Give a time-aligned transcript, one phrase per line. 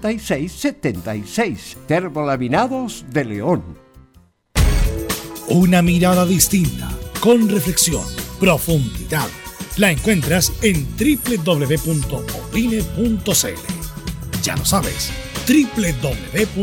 [0.00, 1.76] 7676.
[1.86, 3.62] Termolaminados de León.
[5.48, 6.90] Una mirada distinta,
[7.20, 8.04] con reflexión,
[8.38, 9.28] profundidad.
[9.76, 12.02] La encuentras en www.opine.cl.
[14.42, 15.10] Ya lo sabes,
[15.46, 16.58] www.opine.cl.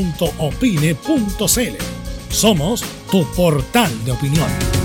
[2.29, 4.84] Somos tu portal de opinión.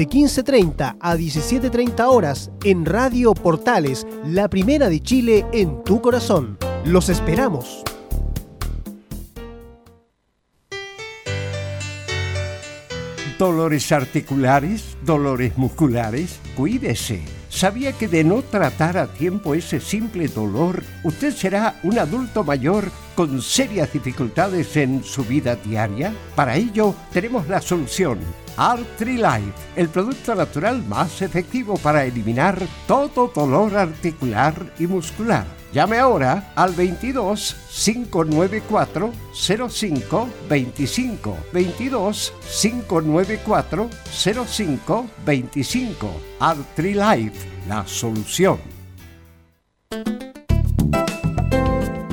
[0.00, 6.56] de 15.30 a 17.30 horas en Radio Portales, la primera de Chile en tu corazón.
[6.86, 7.82] Los esperamos.
[13.38, 17.20] Dolores articulares, dolores musculares, cuídese.
[17.50, 22.90] ¿Sabía que de no tratar a tiempo ese simple dolor, usted será un adulto mayor
[23.14, 26.14] con serias dificultades en su vida diaria?
[26.34, 28.18] Para ello, tenemos la solución
[28.62, 35.46] Artrilife, el producto natural más efectivo para eliminar todo dolor articular y muscular.
[35.72, 43.88] Llame ahora al 22 594 05 25 22 594
[44.46, 48.58] 05 25 Artrilife, la solución.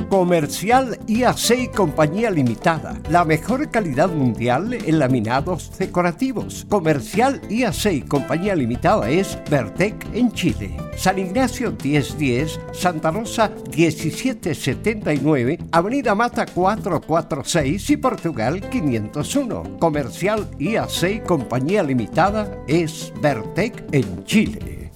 [0.08, 2.98] Comercial IAC y Compañía Limitada.
[3.10, 6.64] La mejor calidad mundial en laminados decorativos.
[6.70, 10.74] Comercial IAC y Compañía Limitada es Vertec en Chile.
[10.96, 19.78] San Ignacio 1010, Santa Rosa 1779, Avenida Mata 446 y Portugal 501.
[19.78, 24.90] Comercial IAC y Compañía Limitada es Vertec en Chile.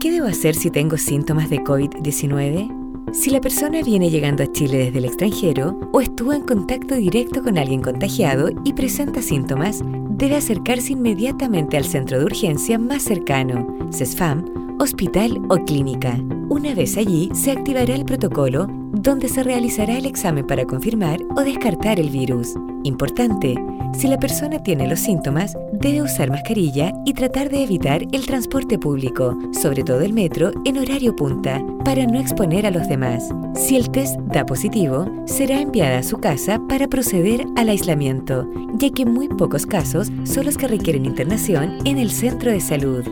[0.00, 2.77] ¿Qué debo hacer si tengo síntomas de COVID-19?
[3.12, 7.42] Si la persona viene llegando a Chile desde el extranjero o estuvo en contacto directo
[7.42, 9.80] con alguien contagiado y presenta síntomas,
[10.10, 16.18] debe acercarse inmediatamente al centro de urgencia más cercano, CESFAM, hospital o clínica.
[16.48, 21.42] Una vez allí, se activará el protocolo donde se realizará el examen para confirmar o
[21.42, 22.54] descartar el virus.
[22.84, 23.54] Importante,
[23.96, 28.78] si la persona tiene los síntomas, debe usar mascarilla y tratar de evitar el transporte
[28.78, 33.28] público, sobre todo el metro, en horario punta, para no exponer a los demás.
[33.54, 38.90] Si el test da positivo, será enviada a su casa para proceder al aislamiento, ya
[38.90, 43.04] que muy pocos casos son los que requieren internación en el centro de salud.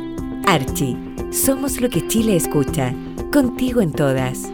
[0.46, 0.96] Archie,
[1.30, 2.94] somos lo que Chile escucha,
[3.32, 4.50] contigo en todas.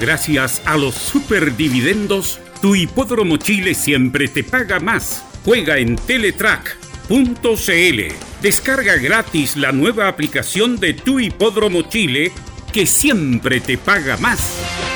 [0.00, 5.24] Gracias a los superdividendos, tu hipódromo Chile siempre te paga más.
[5.44, 8.00] Juega en teletrack.cl.
[8.42, 12.32] Descarga gratis la nueva aplicación de tu hipódromo Chile
[12.72, 14.91] que siempre te paga más.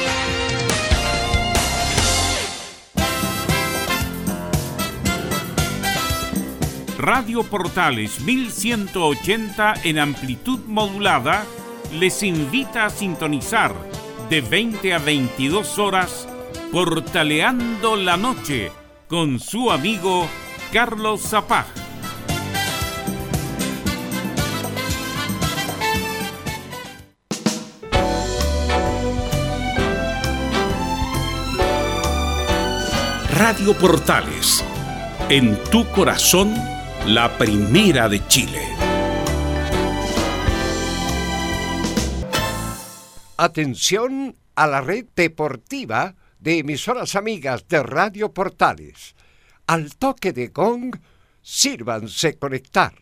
[7.06, 11.44] Radio Portales 1180 en amplitud modulada
[11.92, 13.72] les invita a sintonizar
[14.28, 16.28] de 20 a 22 horas
[16.72, 18.72] Portaleando la Noche
[19.06, 20.26] con su amigo
[20.72, 21.66] Carlos Zapag.
[33.32, 34.64] Radio Portales,
[35.28, 36.75] en tu corazón,
[37.06, 38.62] la primera de Chile.
[43.36, 49.14] Atención a la red deportiva de emisoras amigas de Radio Portales.
[49.68, 50.96] Al toque de gong,
[51.42, 52.94] sírvanse conectar.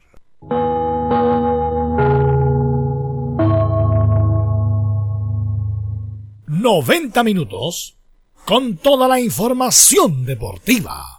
[6.46, 7.96] ¡90 minutos
[8.44, 11.18] con toda la información deportiva!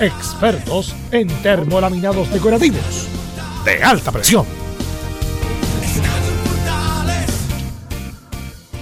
[0.00, 3.08] Expertos en termolaminados decorativos
[3.64, 4.44] de alta presión.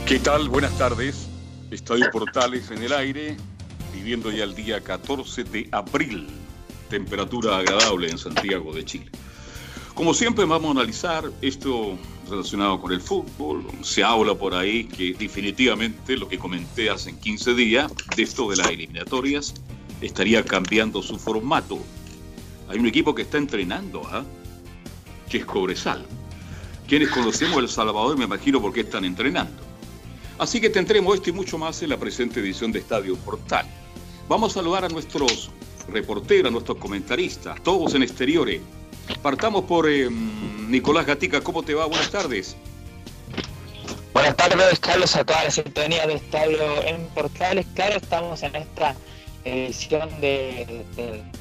[0.06, 0.48] ¿Qué tal?
[0.48, 1.28] Buenas tardes.
[1.70, 3.36] Estadio Portales en el aire,
[3.92, 6.28] viviendo ya el día 14 de abril.
[6.88, 9.10] Temperatura agradable en Santiago de Chile.
[9.94, 11.98] Como siempre vamos a analizar esto
[12.28, 13.66] relacionado con el fútbol.
[13.82, 18.56] Se habla por ahí que definitivamente lo que comenté hace 15 días de esto de
[18.56, 19.54] las eliminatorias
[20.00, 21.78] estaría cambiando su formato.
[22.68, 24.24] Hay un equipo que está entrenando, ¿ah?
[25.28, 26.04] que es Cobresal.
[26.86, 29.62] Quienes conocemos El Salvador me imagino por qué están entrenando.
[30.38, 33.66] Así que tendremos esto y mucho más en la presente edición de Estadio Portal.
[34.28, 35.50] Vamos a saludar a nuestros
[35.88, 38.60] reporteros, a nuestros comentaristas, todos en exteriores
[39.22, 41.40] Partamos por eh, Nicolás Gatica.
[41.40, 41.86] ¿Cómo te va?
[41.86, 42.56] Buenas tardes.
[44.14, 47.66] Buenas tardes, Carlos, a toda la sintonía del estadio en Portales.
[47.74, 48.96] Claro, estamos en esta
[49.44, 50.84] edición de,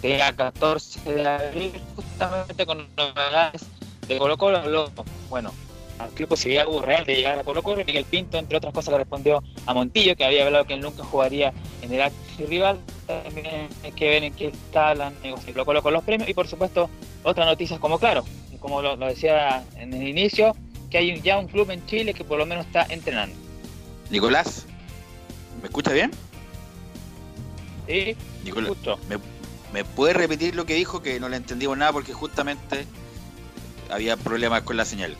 [0.02, 3.66] día 14 de abril, justamente con novedades
[4.08, 4.92] de Colo Colo.
[5.30, 5.52] Bueno,
[6.00, 7.84] al club posibilidad hubo real de llegar a Colo Colo.
[7.86, 11.04] Miguel Pinto, entre otras cosas, le respondió a Montillo, que había hablado que él nunca
[11.04, 12.12] jugaría en el
[12.48, 12.80] rival.
[13.06, 16.30] También hay que ver en qué está la negociación Colo Colo con los premios.
[16.30, 16.90] Y por supuesto,
[17.24, 18.24] otras noticias como claro,
[18.60, 20.56] como lo, decía en el inicio,
[20.90, 23.36] que hay ya un club en Chile que por lo menos está entrenando.
[24.10, 24.66] Nicolás,
[25.62, 26.12] ¿me escucha bien?
[27.90, 28.74] Sí, Nicolás,
[29.10, 29.18] ¿me,
[29.74, 31.02] ¿me puede repetir lo que dijo?
[31.02, 32.86] Que no le entendimos nada porque justamente
[33.90, 35.18] había problemas con la señal.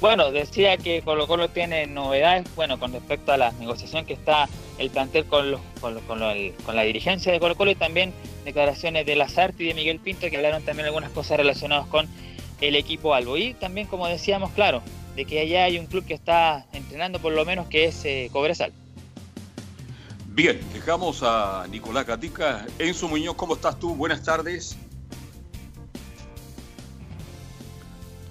[0.00, 4.48] Bueno, decía que Colo Colo tiene novedades, bueno, con respecto a la negociación que está
[4.78, 6.18] el plantel con, los, con, con,
[6.76, 8.12] la dirigencia de Colo Colo y también
[8.44, 12.08] declaraciones de Lazarte y de Miguel Pinto que hablaron también algunas cosas relacionadas con
[12.60, 13.36] el equipo Albo.
[13.36, 14.82] Y también, como decíamos, claro,
[15.14, 18.30] de que allá hay un club que está entrenando por lo menos que es eh,
[18.32, 18.72] Cobresal.
[20.38, 22.64] Bien, dejamos a Nicolás Catica.
[22.78, 23.96] Enzo Muñoz, ¿cómo estás tú?
[23.96, 24.76] Buenas tardes.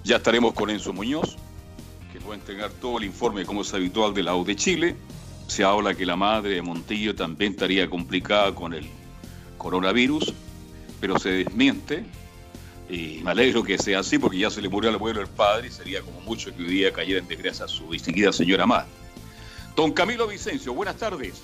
[0.04, 1.36] Ya estaremos con Enzo Muñoz
[2.30, 4.96] a entregar todo el informe como es habitual de la U de Chile.
[5.48, 8.88] Se habla que la madre de Montillo también estaría complicada con el
[9.58, 10.32] coronavirus,
[11.02, 12.06] pero se desmiente.
[12.88, 15.68] Y me alegro que sea así porque ya se le murió al abuelo el padre
[15.68, 18.88] y sería como mucho que hoy día cayera en desgracia a su distinguida señora madre.
[19.76, 21.42] Don Camilo Vicencio, buenas tardes.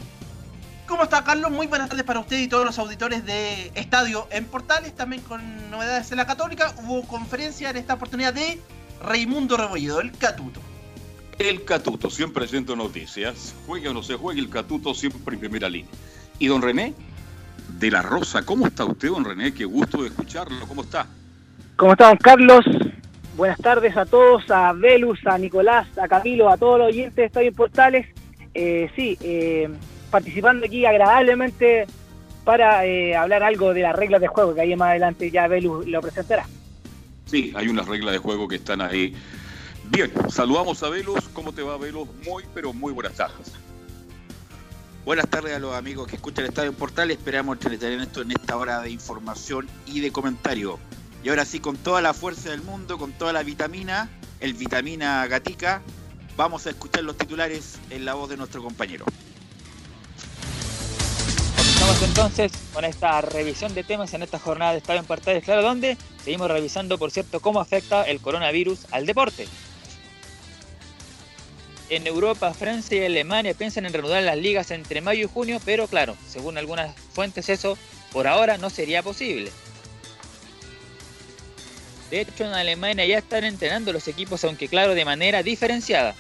[0.87, 1.51] ¿Cómo está Carlos?
[1.51, 5.71] Muy buenas tardes para usted y todos los auditores de Estadio en Portales, también con
[5.71, 6.75] novedades en la Católica.
[6.83, 8.61] Hubo conferencia en esta oportunidad de
[9.03, 10.61] Raimundo Rebolledo, el Catuto.
[11.39, 13.55] El Catuto, siempre haciendo noticias.
[13.67, 15.91] Juegue o no se juegue, el Catuto siempre en primera línea.
[16.39, 16.93] Y don René,
[17.79, 19.55] de la Rosa, ¿cómo está usted, don René?
[19.55, 20.69] Qué gusto de escucharlo.
[20.69, 21.07] ¿Cómo está?
[21.77, 22.65] ¿Cómo está, don Carlos?
[23.39, 27.25] Buenas tardes a todos, a Velus, a Nicolás, a Camilo, a todos los oyentes de
[27.25, 28.07] Estadio Portales.
[28.53, 29.69] Eh, sí, eh,
[30.15, 31.87] participando aquí agradablemente
[32.45, 35.87] para eh, hablar algo de las reglas de juego, que ahí más adelante ya Velus
[35.87, 36.47] lo presentará.
[37.27, 39.15] Sí, hay unas reglas de juego que están ahí
[39.91, 41.29] Bien, saludamos a Velos.
[41.33, 42.09] ¿Cómo te va, Velos?
[42.25, 43.53] Muy, pero muy buenas tardes.
[45.05, 47.11] Buenas tardes a los amigos que escuchan el Estadio Portal.
[47.11, 50.79] Esperamos entretener esto en esta hora de información y de comentario.
[51.23, 54.09] Y ahora sí, con toda la fuerza del mundo, con toda la vitamina,
[54.41, 55.83] el vitamina gatica,
[56.37, 59.05] vamos a escuchar los titulares en la voz de nuestro compañero.
[62.05, 65.43] Entonces con esta revisión de temas en esta jornada de Estadio en Portales.
[65.43, 69.49] Claro, donde seguimos revisando, por cierto, cómo afecta el coronavirus al deporte.
[71.89, 75.87] En Europa, Francia y Alemania piensan en reanudar las ligas entre mayo y junio, pero
[75.87, 77.79] claro, según algunas fuentes eso
[78.13, 79.51] por ahora no sería posible.
[82.11, 86.15] De hecho, en Alemania ya están entrenando los equipos, aunque claro, de manera diferenciada.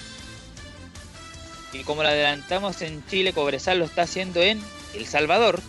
[1.72, 4.62] Y como lo adelantamos en Chile, Cobresal lo está haciendo en
[4.94, 5.60] El Salvador.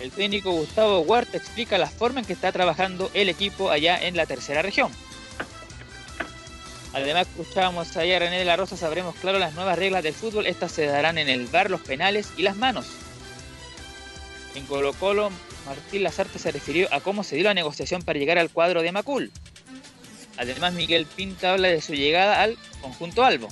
[0.00, 4.16] El técnico Gustavo Huerta explica la forma en que está trabajando el equipo allá en
[4.16, 4.92] la tercera región.
[6.92, 10.46] Además, escuchábamos ayer a René de la Rosa, sabremos claro las nuevas reglas del fútbol.
[10.46, 12.86] Estas se darán en el bar, los penales y las manos.
[14.54, 15.30] En Colo Colo,
[15.66, 18.92] Martín Lazarte se refirió a cómo se dio la negociación para llegar al cuadro de
[18.92, 19.30] Macul.
[20.38, 23.48] Además, Miguel Pinta habla de su llegada al conjunto Albo.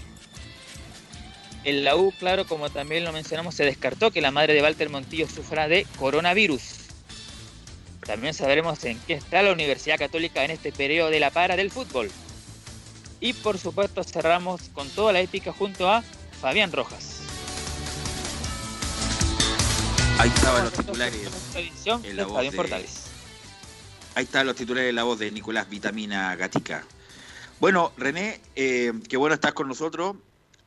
[1.64, 4.90] En la U, claro, como también lo mencionamos, se descartó que la madre de Walter
[4.90, 6.62] Montillo sufra de coronavirus.
[8.04, 11.71] También sabremos en qué está la Universidad Católica en este periodo de la para del
[11.71, 12.11] fútbol.
[13.18, 16.04] Y por supuesto cerramos con toda la épica junto a
[16.38, 17.21] Fabián Rojas.
[20.18, 21.28] Ahí estaban los titulares.
[22.04, 22.52] En la voz de...
[22.52, 23.04] Portales.
[24.14, 26.85] Ahí están los titulares de la voz de Nicolás Vitamina Gatica.
[27.59, 30.16] Bueno, René, eh, qué bueno estar con nosotros.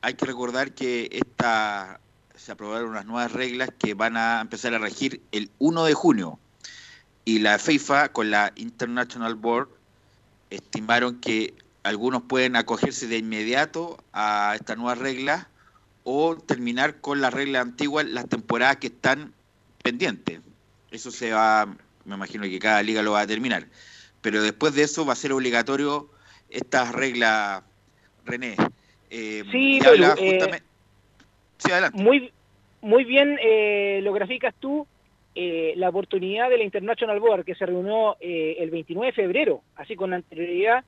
[0.02, 2.00] Hay que recordar que esta,
[2.36, 6.40] se aprobaron unas nuevas reglas que van a empezar a regir el 1 de junio.
[7.26, 9.70] Y la FIFA con la International Board
[10.50, 15.48] estimaron que algunos pueden acogerse de inmediato a estas nuevas reglas
[16.04, 19.34] o terminar con las reglas antiguas las temporadas que están
[19.84, 20.40] pendientes.
[20.92, 21.66] Eso se va,
[22.06, 23.68] me imagino que cada liga lo va a terminar.
[24.22, 26.10] Pero después de eso va a ser obligatorio
[26.50, 27.64] estas reglas,
[28.26, 28.56] René.
[29.10, 30.62] Eh, sí, eh,
[31.58, 32.04] sí, adelante.
[32.04, 32.32] Muy,
[32.82, 34.88] muy bien eh, lo graficas tú.
[35.36, 39.96] Eh, la oportunidad de la International Board que se reunió el 29 de febrero, así
[39.96, 40.84] con anterioridad,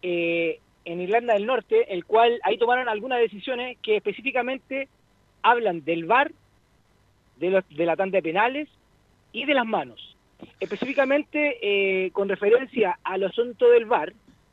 [0.00, 4.88] en Irlanda del Norte, el cual ahí tomaron algunas decisiones que específicamente
[5.42, 6.32] hablan del VAR,
[7.38, 8.68] de, los, de la tanda de penales
[9.32, 10.16] y de las manos.
[10.60, 14.12] Específicamente eh, con referencia al asunto del VAR,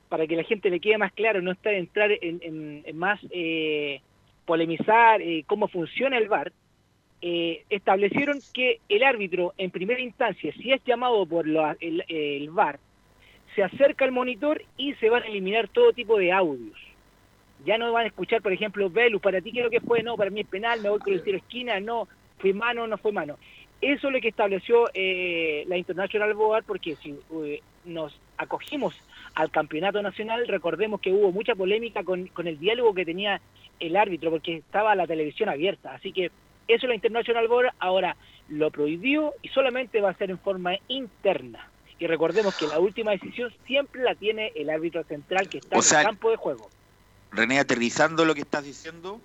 [0.10, 4.02] para que la gente le quede más claro, no está entrar en, más eh,
[4.46, 6.52] polemizar cómo funciona el VAR,
[7.22, 12.80] establecieron que el árbitro en primera instancia, si es llamado por el, el VAR,
[13.56, 16.78] se acerca al monitor y se van a eliminar todo tipo de audios.
[17.66, 20.30] Ya no van a escuchar, por ejemplo, Velus, para ti creo que fue, no, para
[20.30, 22.08] mí es penal, me voy con el tiro esquina, no,
[22.38, 23.38] fue mano, no fue mano.
[23.82, 28.94] Eso es lo que estableció eh, la International Board, porque si eh, nos acogimos
[29.36, 33.42] al campeonato nacional, recordemos que hubo mucha polémica con, con el diálogo que tenía
[33.80, 35.94] el árbitro, porque estaba la televisión abierta.
[35.94, 36.32] Así que
[36.68, 38.16] eso la International Board ahora
[38.48, 41.70] lo prohibió y solamente va a ser en forma interna.
[42.00, 46.00] Y recordemos que la última decisión siempre la tiene el árbitro central que está en
[46.00, 46.70] el campo de juego.
[47.32, 49.20] René, aterrizando lo que estás diciendo,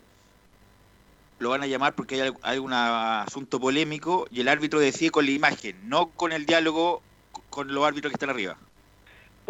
[1.39, 5.33] lo van a llamar porque hay algún asunto polémico y el árbitro decide con la
[5.33, 7.03] imagen, no con el diálogo
[7.49, 8.57] con los árbitros que están arriba.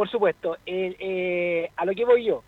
[0.00, 2.42] Por supuesto, eh, a lo que voy yo.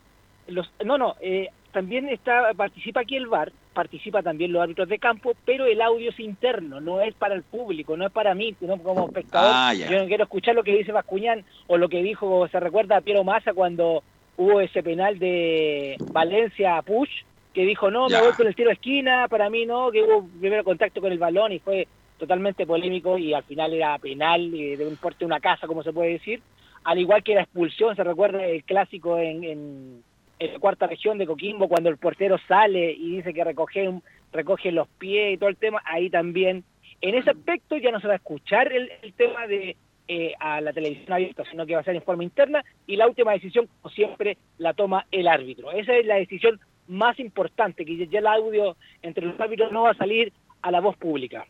[0.46, 4.98] Los, no, no, eh, también está participa aquí el VAR, participa también los árbitros de
[4.98, 8.56] campo, pero el audio es interno, no es para el público, no es para mí,
[8.62, 9.50] no como espectador.
[9.52, 12.96] Ah, yo no quiero escuchar lo que dice Bascuñán o lo que dijo, se recuerda
[12.96, 14.02] a Piero Massa cuando
[14.38, 17.10] hubo ese penal de Valencia a Push,
[17.52, 20.26] que dijo, no, me voy con el tiro de esquina, para mí no, que hubo
[20.40, 24.86] primero contacto con el balón y fue totalmente polémico y al final era penal de
[24.86, 26.40] un porte de una casa, como se puede decir,
[26.84, 30.02] al igual que la expulsión, se recuerda el clásico en
[30.44, 34.00] en la cuarta región de Coquimbo, cuando el portero sale y dice que recoge,
[34.32, 36.64] recoge los pies y todo el tema, ahí también,
[37.00, 39.76] en ese aspecto ya no se va a escuchar el, tema de
[40.08, 43.06] eh, a la televisión abierta, sino que va a ser en forma interna y la
[43.06, 45.70] última decisión, como siempre, la toma el árbitro.
[45.70, 46.58] Esa es la decisión
[46.88, 50.80] más importante, que ya el audio entre los árbitros no va a salir a la
[50.80, 51.46] voz pública.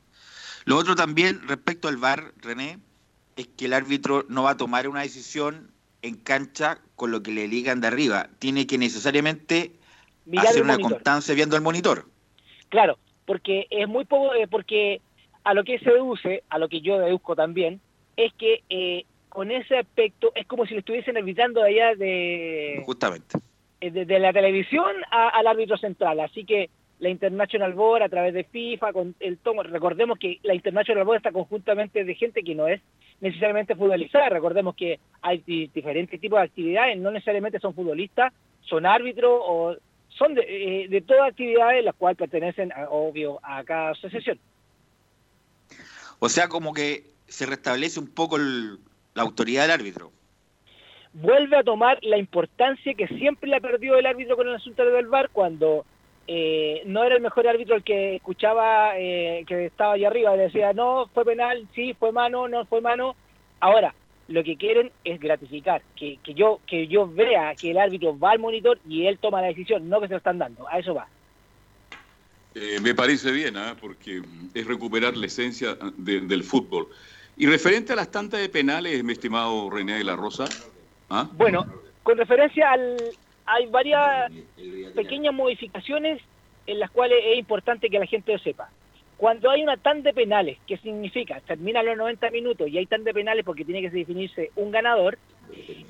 [0.67, 2.79] Lo otro también respecto al VAR, René,
[3.37, 5.71] es que el árbitro no va a tomar una decisión
[6.03, 8.29] en cancha con lo que le ligan de arriba.
[8.39, 9.73] Tiene que necesariamente
[10.37, 12.07] hacer una constancia viendo el monitor.
[12.69, 15.01] Claro, porque es muy poco, eh, porque
[15.45, 17.81] a lo que se deduce, a lo que yo deduzco también,
[18.17, 22.83] es que eh, con ese aspecto es como si le estuviesen arbitrando de allá de...
[22.85, 23.39] Justamente.
[23.81, 26.21] Eh, de, la televisión al árbitro central.
[26.21, 26.71] Así que
[27.03, 31.17] la International Board a través de FIFA, con el tomo, recordemos que la International Board
[31.17, 32.81] está conjuntamente de gente que no es
[33.21, 35.39] necesariamente futbolizada, recordemos que hay
[35.75, 39.75] diferentes tipos de actividades, no necesariamente son futbolistas, son árbitros o
[40.11, 44.39] son de, eh, de todas actividades las cuales pertenecen, obvio, a cada asociación.
[46.21, 50.13] O sea, como que se restablece un poco la autoridad del árbitro.
[51.15, 54.85] Vuelve a tomar la importancia que siempre le ha perdido el árbitro con el asunto
[54.85, 55.85] del VAR cuando
[56.27, 60.73] eh, no era el mejor árbitro el que escuchaba eh, que estaba allá arriba, decía,
[60.73, 63.17] no, fue penal, sí, fue mano, no fue mano.
[63.61, 63.95] Ahora,
[64.29, 68.33] lo que quieren es gratificar, que, que, yo, que yo vea que el árbitro va
[68.33, 70.95] al monitor y él toma la decisión, no que se lo están dando, a eso
[70.95, 71.09] va.
[72.55, 73.77] Eh, me parece bien, ¿ah?
[73.81, 74.23] porque
[74.55, 76.89] es recuperar la esencia del fútbol.
[77.37, 80.45] Y referente a las tantas de penales, mi estimado René de la Rosa.
[81.09, 81.29] ¿ah?
[81.33, 81.65] Bueno,
[82.03, 82.97] con referencia al,
[83.53, 84.33] hay varias
[84.95, 86.23] pequeñas modificaciones
[86.67, 88.71] en las cuales es importante que la gente lo sepa.
[89.19, 93.05] Cuando hay una tan de penales, que significa termina los 90 minutos y hay tan
[93.05, 95.19] de penales porque tiene que definirse un ganador,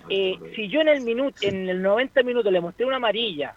[0.09, 3.55] eh, si yo en el minuto, en el 90 minutos le mostré una amarilla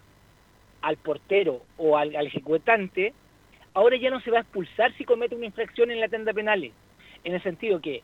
[0.82, 3.14] al portero o al, ejecutante,
[3.74, 6.72] ahora ya no se va a expulsar si comete una infracción en la tanda penales.
[7.24, 8.04] En el sentido que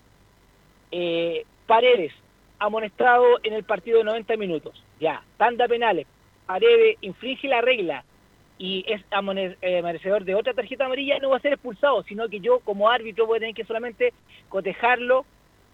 [0.91, 2.11] Eh, Paredes,
[2.59, 4.83] amonestado en el partido de 90 minutos.
[5.01, 6.05] Ya, tanda penales.
[6.45, 8.05] Paredes infringe la regla
[8.59, 9.01] y es
[9.61, 12.87] eh, merecedor de otra tarjeta amarilla, no va a ser expulsado, sino que yo como
[12.87, 14.13] árbitro voy a tener que solamente
[14.47, 15.25] cotejarlo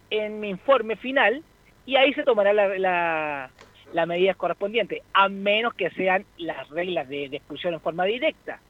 [0.09, 1.43] en mi informe final
[1.85, 3.49] y ahí se tomará la, la,
[3.91, 8.61] la medida correspondiente, a menos que sean las reglas de, expulsión en forma directa.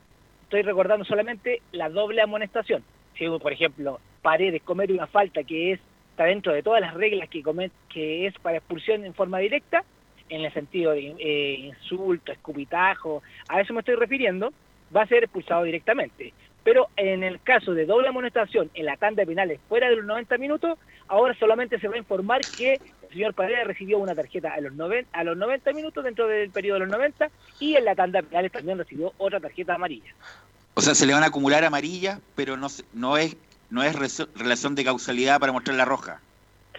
[0.41, 2.83] Estoy recordando solamente la doble amonestación.
[3.15, 7.29] Si, por ejemplo, Paredes comete una falta que es está dentro de todas las reglas
[7.29, 7.43] que,
[7.89, 9.83] que es para expulsión en forma directa,
[10.29, 14.53] en el sentido de eh, insulto, escupitajo, a eso me estoy refiriendo,
[14.95, 16.33] va a ser expulsado directamente.
[16.63, 20.05] Pero en el caso de doble amonestación en la tanda de penales fuera de los
[20.05, 24.53] 90 minutos, ahora solamente se va a informar que el señor Paredes recibió una tarjeta
[24.53, 27.29] a los, 90, a los 90 minutos dentro del periodo de los 90
[27.59, 30.13] y en la tanda de penales también recibió otra tarjeta amarilla.
[30.73, 33.37] O sea, se le van a acumular amarillas, pero no, no es
[33.69, 33.95] no es
[34.35, 36.21] relación de causalidad para mostrar la roja.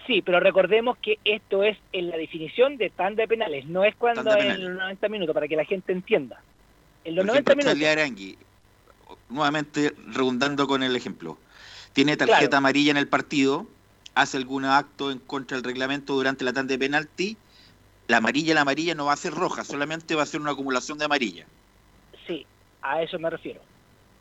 [0.08, 3.94] Sí, pero recordemos que esto es en la definición de tanda de penales, no es
[3.94, 6.40] cuando en los 90 minutos, para que la gente entienda.
[7.04, 7.78] En los 90 minutos
[9.28, 11.36] nuevamente redundando con el ejemplo,
[11.92, 13.66] tiene tarjeta amarilla en el partido,
[14.14, 17.36] hace algún acto en contra del reglamento durante la tanda de penalti,
[18.06, 20.96] la amarilla, la amarilla no va a ser roja, solamente va a ser una acumulación
[20.96, 21.44] de amarilla.
[22.26, 22.46] Sí,
[22.80, 23.60] a eso me refiero.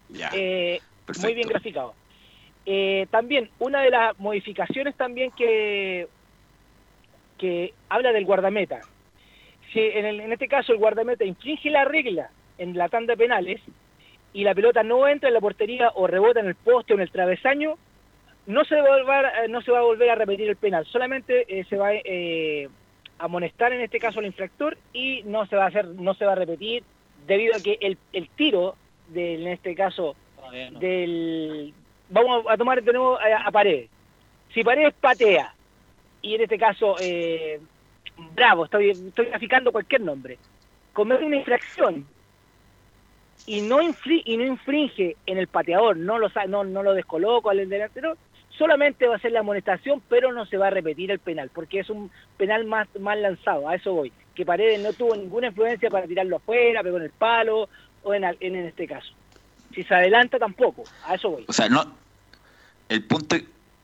[0.09, 0.31] Ya.
[0.33, 0.81] Eh,
[1.21, 1.93] muy bien graficado.
[2.69, 6.07] Eh, también, una de las modificaciones también que,
[7.37, 8.81] que habla del guardameta.
[9.71, 13.61] Si en, en este caso el guardameta infringe la regla en la tanda de penales,
[14.33, 17.01] y la pelota no entra en la portería o rebota en el poste o en
[17.01, 17.75] el travesaño,
[18.45, 20.85] no se va a volver, eh, no se va a, volver a repetir el penal,
[20.85, 22.69] solamente eh, se va eh,
[23.17, 26.25] a amonestar en este caso al infractor y no se va a hacer, no se
[26.25, 26.83] va a repetir
[27.25, 28.75] debido a que el, el tiro
[29.07, 30.15] del, en este caso
[30.79, 31.73] del
[32.09, 33.89] vamos a tomar de nuevo a, a Paredes.
[34.53, 35.53] Si Paredes patea
[36.21, 36.95] y en este caso
[38.33, 40.37] Bravo, estoy, estoy graficando cualquier nombre,
[40.93, 42.07] comete una infracción
[43.45, 47.69] y no, y no infringe en el pateador, no lo, no, no lo descoloco al
[47.69, 48.17] delantero,
[48.49, 51.79] solamente va a ser la amonestación, pero no se va a repetir el penal, porque
[51.79, 55.89] es un penal más, más lanzado, a eso voy, que Paredes no tuvo ninguna influencia
[55.89, 57.69] para tirarlo afuera, pegó en el palo,
[58.03, 59.13] o en, en, este caso.
[59.77, 61.45] Si se adelanta tampoco, a eso voy.
[61.47, 61.85] O sea, no,
[62.89, 63.35] el punto,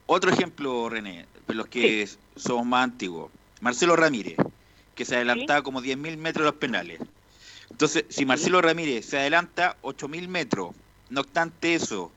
[0.06, 2.04] otro ejemplo, René, los que
[2.34, 3.30] somos más antiguos,
[3.60, 4.34] Marcelo Ramírez,
[4.96, 6.98] que se adelantaba como 10.000 metros de los penales.
[7.70, 10.74] Entonces, si Marcelo Ramírez se adelanta 8.000 metros,
[11.10, 12.10] no obstante eso,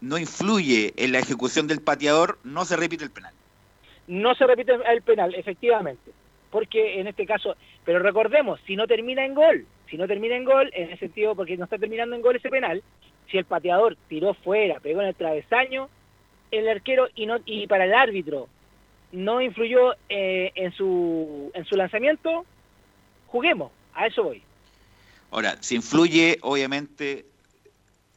[0.00, 3.34] no influye en la ejecución del pateador, no se repite el penal.
[4.06, 6.12] No se repite el penal, efectivamente.
[6.50, 10.44] Porque en este caso, pero recordemos, si no termina en gol, si no termina en
[10.44, 12.82] gol, en el sentido, porque no está terminando en gol ese penal,
[13.30, 15.88] si el pateador tiró fuera, pegó en el travesaño,
[16.50, 18.48] el arquero y, no, y para el árbitro
[19.12, 22.44] no influyó eh, en, su, en su lanzamiento,
[23.26, 24.42] juguemos, a eso voy.
[25.30, 27.26] Ahora, si influye, obviamente,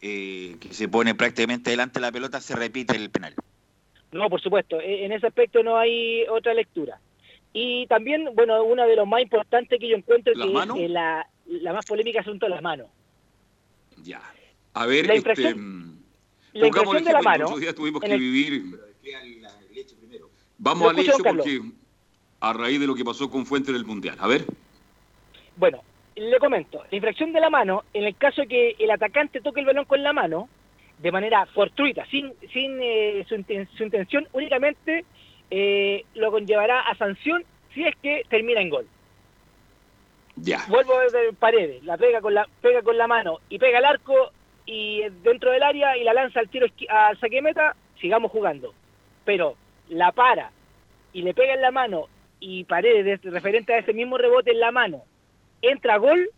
[0.01, 3.35] eh, que se pone prácticamente delante de la pelota, se repite el penal.
[4.11, 6.99] No, por supuesto, e, en ese aspecto no hay otra lectura.
[7.53, 11.27] Y también, bueno, uno de los más importantes que yo encuentro que es eh, la,
[11.47, 12.87] la, más polémica asunto de las manos.
[14.03, 14.21] Ya.
[14.73, 15.55] A ver, la este,
[16.53, 17.57] la impresión de la mano.
[17.57, 18.79] días tuvimos que vivir.
[20.57, 21.61] Vamos al hecho porque
[22.39, 24.17] a raíz de lo que pasó con Fuente del Mundial.
[24.19, 24.45] A ver.
[25.55, 25.83] Bueno,
[26.15, 29.59] le comento, la infracción de la mano, en el caso de que el atacante toque
[29.59, 30.49] el balón con la mano,
[30.99, 35.05] de manera fortuita, sin, sin eh, su, intención, únicamente
[35.49, 38.87] eh, lo conllevará a sanción si es que termina en gol.
[40.35, 40.63] Ya.
[40.67, 44.31] Vuelvo de paredes, la pega con la pega con la mano y pega al arco
[44.65, 48.73] y dentro del área y la lanza al tiro al saque meta, sigamos jugando.
[49.25, 49.55] Pero
[49.89, 50.51] la para
[51.13, 52.07] y le pega en la mano
[52.39, 55.03] y paredes referente a ese mismo rebote en la mano
[55.61, 56.29] entra gol,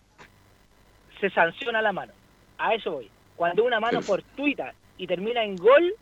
[1.19, 2.13] se sanciona la mano.
[2.57, 3.09] A eso voy.
[3.35, 5.93] Cuando una mano fortuita y termina en gol,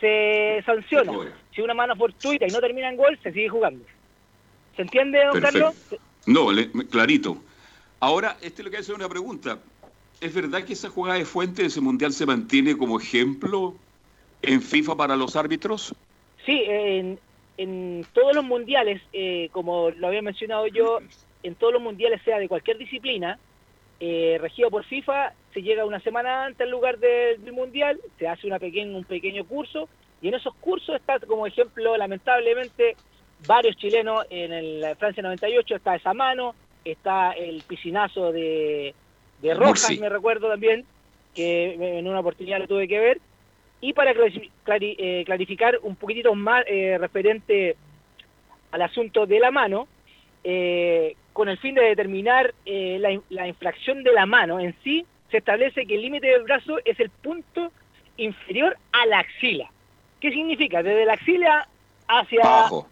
[0.00, 1.12] se sanciona.
[1.54, 3.84] Si una mano fortuita y no termina en gol, se sigue jugando.
[4.76, 5.74] ¿Se entiende, don Carlos?
[6.26, 6.48] No,
[6.90, 7.38] clarito.
[8.00, 9.58] Ahora, este lo que hace una pregunta.
[10.20, 13.74] ¿Es verdad que esa jugada de Fuente de ese mundial se mantiene como ejemplo
[14.42, 15.94] en FIFA para los árbitros?
[16.44, 17.18] Sí, en,
[18.12, 20.98] todos los mundiales, eh, como lo había mencionado yo,
[21.42, 23.38] en todos los mundiales, sea de cualquier disciplina,
[23.98, 28.46] eh, regido por FIFA, se llega una semana antes al lugar del mundial, se hace
[28.46, 29.88] un pequeño curso,
[30.20, 32.96] y en esos cursos está como ejemplo, lamentablemente,
[33.46, 38.94] varios chilenos en el Francia 98, está esa mano, está el piscinazo de,
[39.42, 40.84] de Rojas, me recuerdo también,
[41.34, 43.20] que en una oportunidad lo tuve que ver,
[43.80, 47.76] Y para eh, clarificar un poquitito más eh, referente
[48.70, 49.86] al asunto de la mano,
[50.42, 55.86] eh, con el fin de determinar la, infracción de la mano en sí, se establece
[55.86, 57.70] que el límite del brazo es el punto
[58.16, 59.70] inferior a la axila.
[60.20, 60.82] ¿Qué significa?
[60.82, 61.68] Desde la axila
[62.08, 62.42] hacia,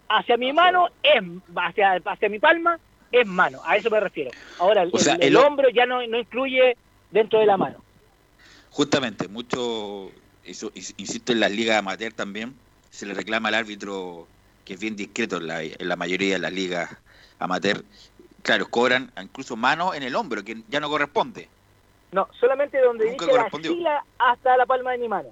[0.09, 1.23] hacia mi mano, es,
[1.55, 2.79] hacia, hacia mi palma,
[3.21, 3.59] es mano.
[3.65, 4.31] A eso me refiero.
[4.59, 4.83] Ahora,
[5.19, 6.77] el, hombro ya no, no incluye
[7.11, 7.77] dentro de la mano.
[8.71, 10.11] Justamente, mucho,
[10.43, 12.55] eso, insisto, en las ligas amateur también,
[12.89, 14.27] se le reclama al árbitro
[14.65, 16.89] que es bien discreto en la, en la mayoría de las ligas
[17.39, 17.83] amateur.
[18.41, 21.47] Claro, cobran incluso mano en el hombro, que ya no corresponde.
[22.11, 25.29] No, solamente donde dice la axila hasta la palma de mi mano.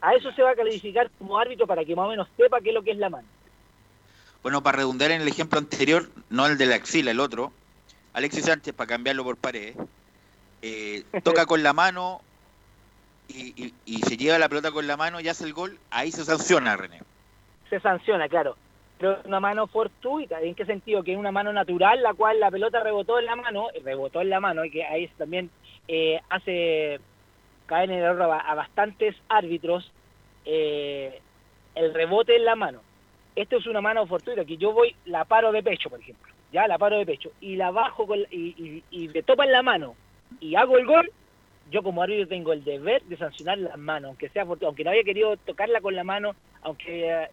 [0.00, 2.70] A eso se va a calificar como árbitro para que más o menos sepa qué
[2.70, 3.26] es lo que es la mano.
[4.42, 7.52] Bueno, para redundar en el ejemplo anterior, no el de la axila, el otro,
[8.12, 9.74] Alexis Sánchez, para cambiarlo por pared,
[10.62, 12.20] eh, toca con la mano
[13.28, 16.76] y, se lleva la pelota con la mano y hace el gol, ahí se sanciona,
[16.76, 17.00] René.
[17.70, 18.56] Se sanciona, claro.
[18.98, 21.02] Pero una mano fortuita, ¿en qué sentido?
[21.02, 24.30] Que es una mano natural, la cual la pelota rebotó en la mano, rebotó en
[24.30, 25.50] la mano, y que ahí también
[25.88, 27.00] eh, hace
[27.66, 29.90] caer en el error a, bastantes árbitros
[30.44, 31.20] eh,
[31.74, 32.80] el rebote en la mano.
[33.34, 36.66] Esto es una mano fortuita, que yo voy, la paro de pecho, por ejemplo, ya
[36.66, 39.94] la paro de pecho, y la bajo con, y, y, le topa en la mano
[40.40, 41.10] y hago el gol,
[41.70, 44.90] yo como árbitro tengo el deber de sancionar la mano, aunque sea fortuita, aunque no
[44.90, 47.28] haya querido tocarla con la mano, aunque eh,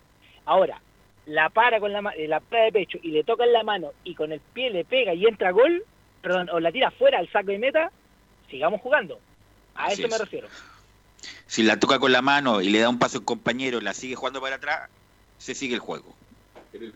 [0.45, 0.81] ahora
[1.29, 4.15] la para con la, la para de pecho y le toca en la mano y
[4.15, 5.83] con el pie le pega y entra gol,
[6.21, 7.91] perdón, o la tira fuera al saco de meta,
[8.49, 9.19] sigamos jugando.
[9.75, 10.47] A eso me refiero.
[11.45, 14.15] Si la toca con la mano y le da un paso al compañero, la sigue
[14.15, 14.89] jugando para atrás,
[15.39, 16.13] se sigue el juego.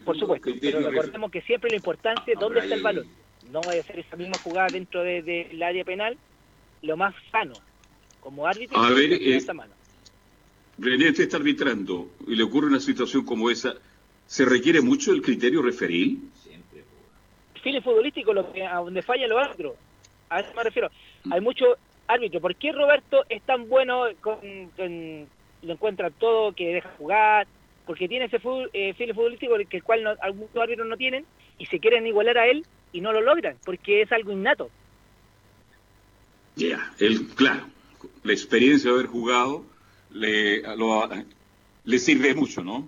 [0.06, 3.08] Por supuesto, pero recordemos que siempre lo importante es dónde está el balón.
[3.52, 6.18] No vaya a ser esa misma jugada dentro del de, área penal,
[6.84, 7.54] lo más sano,
[8.20, 9.74] como árbitro, a ver, eh, esta mano.
[10.78, 13.74] René, usted está arbitrando y le ocurre una situación como esa,
[14.28, 16.30] ¿se requiere mucho el criterio referil?
[16.42, 16.84] Siempre.
[17.62, 19.76] File futbolístico, lo que, a donde falla lo árbitro.
[20.30, 20.90] A eso me refiero.
[21.32, 21.66] Hay mucho
[22.08, 22.42] árbitro.
[22.42, 24.38] ¿Por qué Roberto es tan bueno con,
[24.78, 27.48] lo encuentra todo, que deja jugar?
[27.86, 31.26] Porque tiene ese fútbol, eh, futbolístico que el cual algunos árbitros no tienen
[31.58, 34.70] y se quieren igualar a él y no lo logran porque es algo innato.
[36.56, 37.66] Ya, él, claro,
[38.24, 39.66] la experiencia de haber jugado
[40.12, 40.62] le,
[41.84, 42.88] le sirve mucho, ¿no?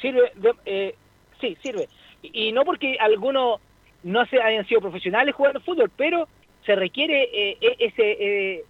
[0.00, 0.32] Sirve,
[0.66, 0.94] eh,
[1.40, 1.88] sí, sirve.
[2.22, 3.60] Y, no porque algunos
[4.02, 6.28] no se hayan sido profesionales jugando fútbol, pero
[6.66, 8.64] se requiere eh, e, ese, eh,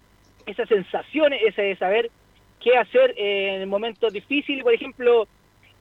[0.45, 2.09] esa sensación, ese de saber
[2.61, 5.27] qué hacer en el momento difícil, por ejemplo,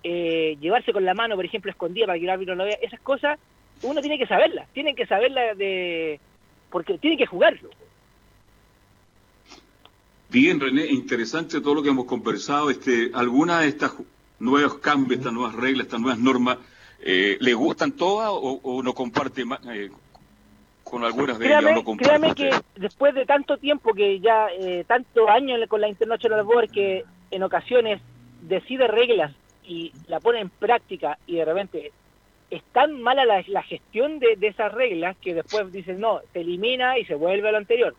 [0.02, 3.00] eh, llevarse con la mano, por ejemplo, escondida para que el árbitro no vea, esas
[3.00, 3.38] cosas
[3.82, 6.20] uno tiene que saberlas, tienen que saberlas de...
[6.70, 7.70] porque tiene que jugarlo.
[10.28, 12.70] Bien, René, interesante todo lo que hemos conversado.
[12.70, 13.92] Este, ¿Alguna de estas
[14.38, 16.58] nuevos cambios, estas nuevas reglas, estas nuevas normas,
[17.04, 19.90] le gustan todas o, no comparte eh,
[20.84, 21.84] con algunas de créame, ellas.
[21.98, 26.70] créame que después de tanto tiempo, que ya eh, tantos años con la International Board,
[26.70, 28.00] que en ocasiones
[28.42, 29.32] decide reglas
[29.64, 31.92] y la pone en práctica y de repente
[32.50, 37.04] es tan mala la, gestión de, esas reglas que después dicen, no, se elimina y
[37.06, 37.94] se vuelve a lo anterior.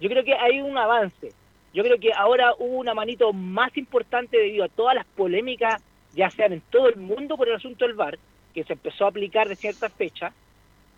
[0.00, 1.32] Yo creo que hay un avance.
[1.72, 5.80] Yo creo que ahora hubo una manito más importante debido a todas las polémicas,
[6.14, 8.18] ya sean en todo el mundo por el asunto del VAR,
[8.52, 10.32] que se empezó a aplicar de cierta fecha,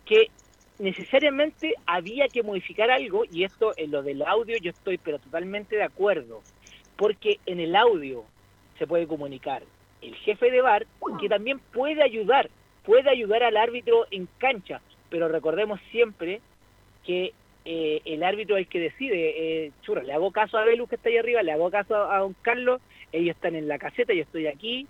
[0.05, 0.31] que
[0.79, 5.75] necesariamente había que modificar algo y esto en lo del audio yo estoy pero totalmente
[5.75, 6.41] de acuerdo
[6.95, 8.23] porque en el audio
[8.77, 9.61] se puede comunicar
[10.01, 10.85] el jefe de bar
[11.19, 12.49] que también puede ayudar
[12.83, 16.41] puede ayudar al árbitro en cancha pero recordemos siempre
[17.05, 17.33] que
[17.65, 20.95] eh, el árbitro es el que decide eh, churra le hago caso a Belus que
[20.95, 22.81] está ahí arriba le hago caso a, don Carlos
[23.11, 24.87] ellos están en la caseta yo estoy aquí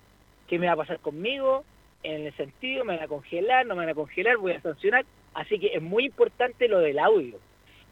[0.48, 1.63] ¿qué me va a pasar conmigo?
[2.04, 5.06] en el sentido, me van a congelar, no me van a congelar, voy a sancionar.
[5.34, 7.38] Así que es muy importante lo del audio,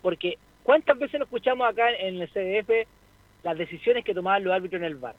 [0.02, 2.88] porque ¿cuántas veces nos escuchamos acá en el CDF
[3.44, 5.16] las decisiones que tomaban los árbitros en el bar?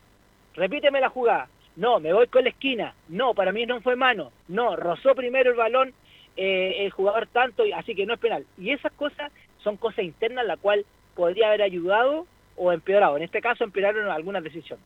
[0.54, 4.32] Repíteme la jugada, no, me voy con la esquina, no, para mí no fue mano,
[4.48, 5.94] no, rozó primero el balón
[6.36, 8.46] eh, el jugador tanto, así que no es penal.
[8.56, 9.32] Y esas cosas
[9.64, 12.26] son cosas internas, la cual podría haber ayudado
[12.56, 13.16] o empeorado.
[13.16, 14.84] En este caso empeoraron algunas decisiones.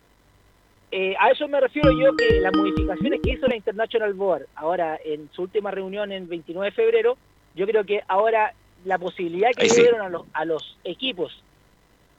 [0.91, 4.99] Eh, a eso me refiero yo que las modificaciones que hizo la International Board ahora
[5.05, 7.19] en su última reunión en 29 de febrero,
[7.55, 11.43] yo creo que ahora la posibilidad que dieron a los, a los equipos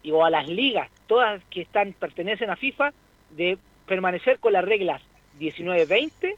[0.03, 2.93] y, o a las ligas, todas que están pertenecen a FIFA,
[3.31, 5.01] de permanecer con las reglas
[5.39, 6.35] 19-20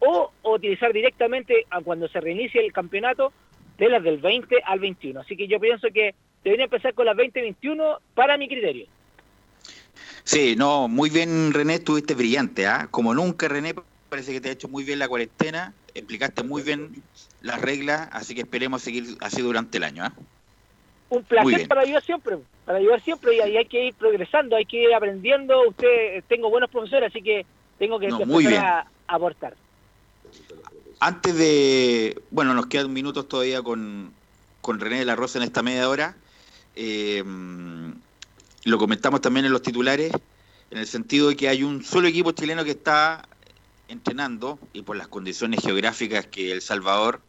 [0.00, 3.32] o, utilizar directamente a cuando se reinicie el campeonato
[3.78, 5.20] de las del 20 al 21.
[5.20, 8.86] Así que yo pienso que debería empezar con las 20-21 para mi criterio.
[10.24, 12.88] Sí, no, muy bien René, estuviste brillante, ¿ah?
[12.90, 13.74] Como nunca René,
[14.08, 17.02] parece que te ha hecho muy bien la cuarentena, explicaste muy bien
[17.42, 20.14] las reglas, así que esperemos seguir así durante el año, ¿ah?
[21.14, 24.82] Un placer para ayudar siempre, para ayudar siempre y hay que ir progresando, hay que
[24.84, 25.68] ir aprendiendo.
[25.68, 27.46] Usted, tengo buenos profesores, así que
[27.78, 29.54] tengo que empezar a aportar.
[31.00, 34.12] Antes de, bueno, nos quedan minutos todavía con,
[34.60, 36.16] con René de la Rosa en esta media hora.
[36.76, 37.22] Eh,
[38.64, 40.12] lo comentamos también en los titulares,
[40.70, 43.28] en el sentido de que hay un solo equipo chileno que está
[43.88, 47.20] entrenando y por las condiciones geográficas que El Salvador,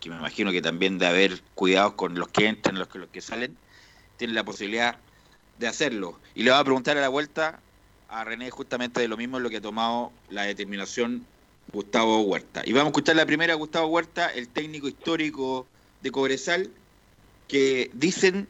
[0.00, 3.08] que me imagino que también de haber cuidado con los que entran, los que, los
[3.08, 3.56] que salen,
[4.16, 4.98] tiene la posibilidad
[5.58, 6.18] de hacerlo.
[6.34, 7.60] Y le voy a preguntar a la vuelta
[8.08, 11.26] a René justamente de lo mismo lo que ha tomado la determinación
[11.72, 12.62] Gustavo Huerta.
[12.64, 15.66] Y vamos a escuchar la primera Gustavo Huerta, el técnico histórico
[16.00, 16.70] de Cobresal,
[17.46, 18.48] que dicen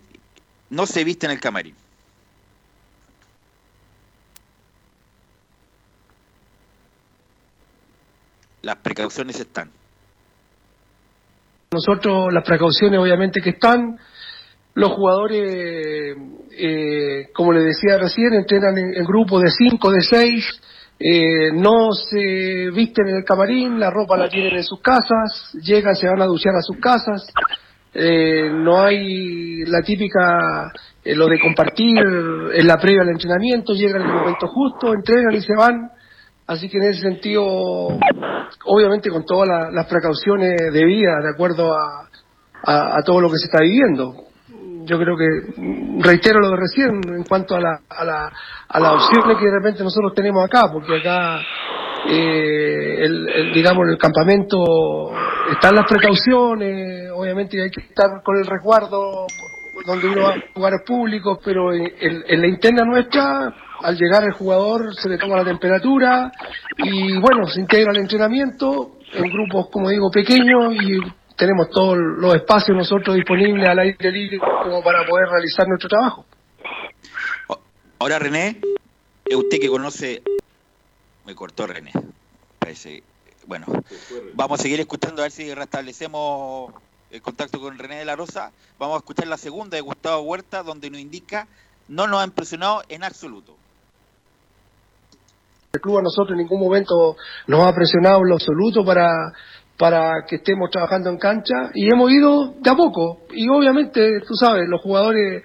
[0.70, 1.74] no se viste en el camarín.
[8.68, 9.70] las precauciones están.
[11.70, 13.98] Nosotros las precauciones obviamente que están,
[14.74, 16.16] los jugadores,
[16.56, 20.60] eh, como les decía recién, entrenan en, grupos de 5, de 6,
[20.98, 25.94] eh, no se visten en el camarín, la ropa la tienen en sus casas, llegan,
[25.94, 27.26] se van a duchar a sus casas,
[27.92, 30.72] eh, no hay la típica,
[31.04, 35.42] lo de compartir en la previa al entrenamiento, llegan en el momento justo, entrenan y
[35.42, 35.90] se van,
[36.48, 37.44] Así que en ese sentido,
[38.64, 42.08] obviamente con todas las precauciones debidas, de acuerdo a,
[42.64, 44.14] a, todo lo que se está viviendo.
[44.86, 48.32] Yo creo que, reitero lo de recién, en cuanto a, la, a, la,
[48.66, 51.38] a las opciones que de repente nosotros tenemos acá, porque acá,
[52.08, 55.12] eh, el, digamos, en el campamento
[55.52, 59.26] están las precauciones, obviamente hay que estar con el resguardo
[59.84, 64.32] donde uno va a jugar públicos, pero en, en la interna nuestra al llegar el
[64.32, 66.32] jugador se le toma la temperatura
[66.78, 71.00] y bueno, se integra al entrenamiento en grupos, como digo, pequeños y
[71.36, 76.26] tenemos todos los espacios nosotros disponibles al aire libre como para poder realizar nuestro trabajo.
[78.00, 78.60] Ahora René,
[79.34, 80.22] usted que conoce,
[81.26, 81.92] me cortó René,
[82.58, 83.02] parece,
[83.46, 83.66] bueno,
[84.34, 86.72] vamos a seguir escuchando a ver si restablecemos
[87.10, 90.62] el contacto con René de la Rosa, vamos a escuchar la segunda de Gustavo Huerta
[90.62, 91.48] donde nos indica
[91.88, 93.56] no nos ha impresionado en absoluto.
[95.72, 99.10] El club a nosotros en ningún momento nos ha presionado en lo absoluto para,
[99.76, 103.20] para que estemos trabajando en cancha y hemos ido de a poco.
[103.32, 105.42] Y obviamente, tú sabes, los jugadores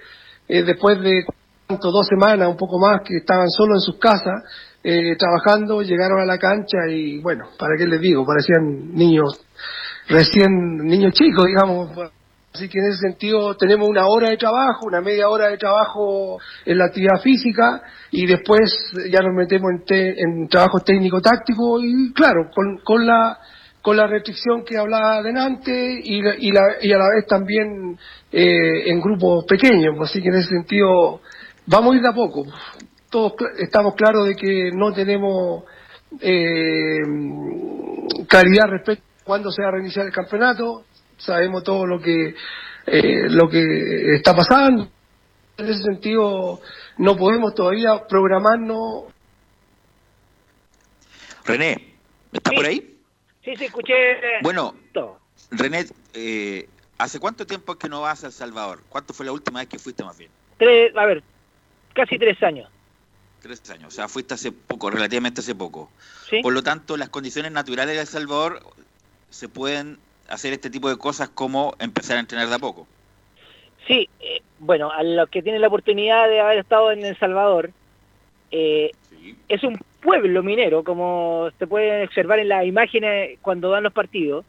[0.48, 1.24] eh, después de
[1.68, 4.42] dos semanas, un poco más, que estaban solo en sus casas
[4.82, 8.24] eh, trabajando, llegaron a la cancha y bueno, ¿para qué les digo?
[8.26, 9.40] Parecían niños,
[10.08, 11.90] recién niños chicos, digamos,
[12.54, 16.38] Así que en ese sentido tenemos una hora de trabajo, una media hora de trabajo
[16.64, 18.70] en la actividad física y después
[19.10, 23.40] ya nos metemos en, en trabajo técnico-táctico y claro, con, con, la,
[23.82, 27.98] con la restricción que hablaba adelante y, y, la, y a la vez también
[28.30, 29.96] eh, en grupos pequeños.
[30.00, 31.22] Así que en ese sentido
[31.66, 32.44] vamos a ir de a poco.
[33.10, 35.64] Todos estamos claros de que no tenemos
[36.20, 37.02] eh,
[38.28, 40.84] claridad respecto a cuándo se va a reiniciar el campeonato
[41.24, 42.34] sabemos todo lo que
[42.86, 44.88] eh, lo que está pasando.
[45.56, 46.60] En ese sentido,
[46.98, 49.04] no podemos todavía programarnos.
[51.44, 51.94] René,
[52.32, 52.98] ¿está por ahí?
[53.44, 53.94] Sí, sí, escuché.
[54.42, 54.74] Bueno,
[55.50, 58.82] René, eh, ¿hace cuánto tiempo es que no vas a El Salvador?
[58.88, 60.30] ¿Cuánto fue la última vez que fuiste más bien?
[60.58, 61.22] Tres, a ver,
[61.94, 62.70] casi tres años.
[63.40, 65.90] Tres años, o sea, fuiste hace poco, relativamente hace poco.
[66.42, 68.60] Por lo tanto, las condiciones naturales de El Salvador
[69.28, 72.86] se pueden hacer este tipo de cosas como empezar a entrenar de a poco.
[73.86, 77.70] Sí, eh, bueno, a los que tienen la oportunidad de haber estado en El Salvador,
[78.50, 78.92] eh,
[79.48, 84.44] es un pueblo minero, como se puede observar en las imágenes cuando dan los partidos.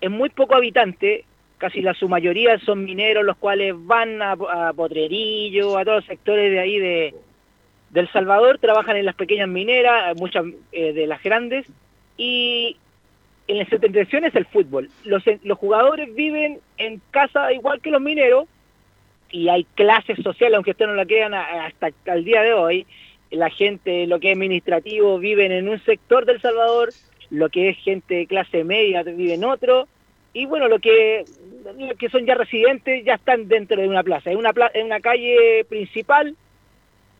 [0.00, 1.24] Es muy poco habitante,
[1.58, 4.36] casi la su mayoría son mineros, los cuales van a,
[4.74, 7.14] Potrerillo, a todos los sectores de ahí de,
[7.94, 11.66] El Salvador, trabajan en las pequeñas mineras, muchas eh, de las grandes,
[12.16, 12.76] y
[13.46, 14.88] en las entretención es el fútbol.
[15.04, 18.46] Los, los jugadores viven en casa igual que los mineros
[19.30, 22.86] y hay clases sociales, aunque ustedes no la quedan hasta el día de hoy.
[23.30, 26.90] La gente, lo que es administrativo, viven en un sector del Salvador,
[27.30, 29.88] lo que es gente de clase media vive en otro,
[30.32, 31.24] y bueno, lo que,
[31.98, 34.30] que son ya residentes ya están dentro de una plaza.
[34.30, 36.36] Es una, en una calle principal,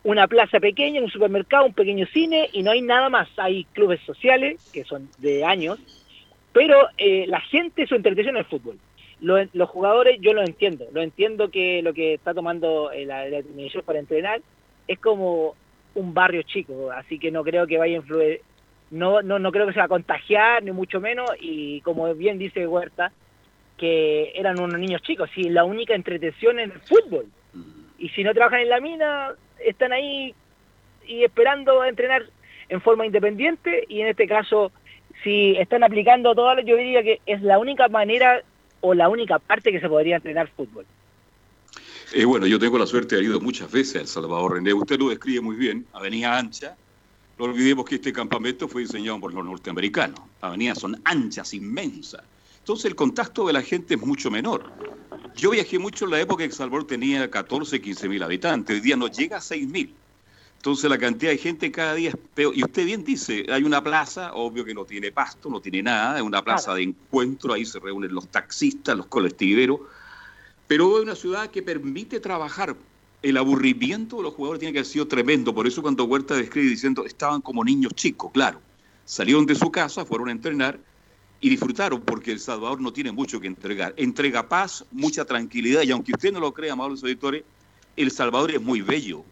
[0.02, 3.28] una plaza pequeña, un supermercado, un pequeño cine, y no hay nada más.
[3.36, 5.78] Hay clubes sociales, que son de años,
[6.54, 8.78] pero eh, la gente su entretención es el fútbol.
[9.20, 13.42] los jugadores yo lo entiendo, lo entiendo que lo que está tomando eh, la, la
[13.84, 14.40] para entrenar
[14.86, 15.56] es como
[15.94, 18.40] un barrio chico, así que no creo que vaya a influir,
[18.90, 22.38] no, no, no creo que se va a contagiar, ni mucho menos, y como bien
[22.38, 23.12] dice Huerta,
[23.76, 27.26] que eran unos niños chicos, y la única entretención en el fútbol.
[27.98, 30.34] Y si no trabajan en la mina, están ahí
[31.06, 32.24] y esperando entrenar
[32.68, 34.72] en forma independiente, y en este caso,
[35.24, 38.42] si están aplicando todas, yo diría que es la única manera
[38.82, 40.84] o la única parte que se podría entrenar fútbol.
[42.12, 44.72] Eh, bueno, yo tengo la suerte de haber ido muchas veces a El Salvador René.
[44.74, 45.86] Usted lo describe muy bien.
[45.94, 46.76] Avenida ancha.
[47.38, 50.20] No olvidemos que este campamento fue diseñado por los norteamericanos.
[50.40, 52.22] Avenidas son anchas, inmensas.
[52.58, 54.70] Entonces el contacto de la gente es mucho menor.
[55.34, 58.76] Yo viajé mucho en la época que El Salvador tenía 14, 15 mil habitantes.
[58.76, 59.94] Hoy día no llega a 6 mil.
[60.64, 62.56] Entonces la cantidad de gente cada día es peor.
[62.56, 66.16] Y usted bien dice, hay una plaza, obvio que no tiene pasto, no tiene nada,
[66.16, 69.80] es una plaza de encuentro, ahí se reúnen los taxistas, los colectiveros
[70.66, 72.76] pero es una ciudad que permite trabajar.
[73.22, 75.54] El aburrimiento de los jugadores tiene que haber sido tremendo.
[75.54, 78.60] Por eso cuando Huerta describe diciendo, estaban como niños chicos, claro.
[79.04, 80.78] Salieron de su casa, fueron a entrenar
[81.40, 83.94] y disfrutaron porque El Salvador no tiene mucho que entregar.
[83.96, 87.44] Entrega paz, mucha tranquilidad y aunque usted no lo crea, amables auditores,
[87.96, 89.24] El Salvador es muy bello.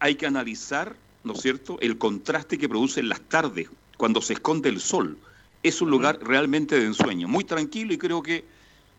[0.00, 4.32] Hay que analizar, ¿no es cierto?, el contraste que produce en las tardes, cuando se
[4.32, 5.18] esconde el sol.
[5.62, 8.44] Es un lugar realmente de ensueño, muy tranquilo y creo que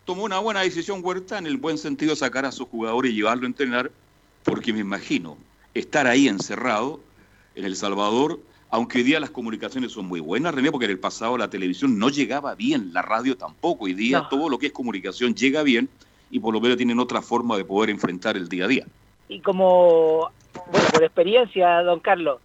[0.05, 3.15] tomó una buena decisión Huerta en el buen sentido de sacar a sus jugadores y
[3.15, 3.91] llevarlo a entrenar,
[4.43, 5.37] porque me imagino
[5.73, 6.99] estar ahí encerrado
[7.55, 10.99] en El Salvador, aunque hoy día las comunicaciones son muy buenas, René, porque en el
[10.99, 14.71] pasado la televisión no llegaba bien, la radio tampoco, hoy día todo lo que es
[14.71, 15.89] comunicación llega bien
[16.29, 18.87] y por lo menos tienen otra forma de poder enfrentar el día a día.
[19.27, 20.31] Y como,
[20.71, 22.39] bueno, por experiencia, don Carlos,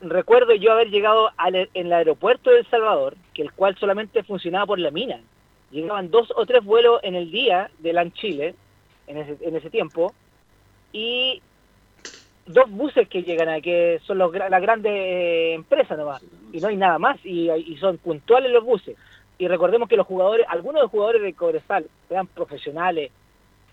[0.00, 4.22] recuerdo yo haber llegado al, en el aeropuerto de El Salvador, que el cual solamente
[4.22, 5.20] funcionaba por la mina
[5.70, 8.54] llegaban dos o tres vuelos en el día de LAN Chile,
[9.06, 10.14] en ese, en ese tiempo,
[10.92, 11.42] y
[12.46, 16.22] dos buses que llegan a que son los, las grandes eh, empresas nomás,
[16.52, 18.96] y no hay nada más, y, y, son puntuales los buses.
[19.36, 23.12] Y recordemos que los jugadores, algunos de los jugadores de Cobresal, sean profesionales,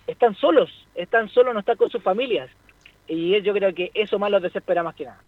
[0.05, 2.49] están solos, están solos, no están con sus familias.
[3.07, 5.21] Y yo creo que eso más los desespera más que nada.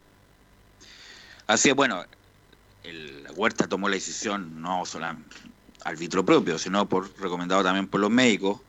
[1.46, 2.04] Así es, bueno,
[2.84, 5.36] el Huerta tomó la decisión no solamente
[5.84, 8.60] árbitro propio, sino por recomendado también por los médicos,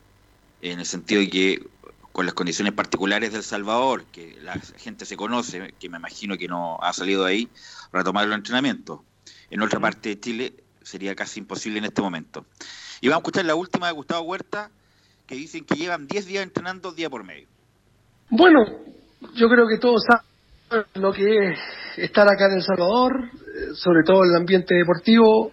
[0.62, 1.66] en el sentido de que
[2.12, 6.48] con las condiciones particulares del Salvador, que la gente se conoce, que me imagino que
[6.48, 7.48] no ha salido de ahí,
[7.92, 9.04] retomar el entrenamiento.
[9.50, 12.44] En otra parte de Chile sería casi imposible en este momento.
[13.00, 14.70] Y vamos a escuchar la última de Gustavo Huerta,
[15.26, 17.46] que dicen que llevan 10 días entrenando día por medio.
[18.30, 18.66] Bueno,
[19.34, 21.58] yo creo que todos saben lo que es
[21.96, 25.52] estar acá en El Salvador, eh, sobre todo en el ambiente deportivo,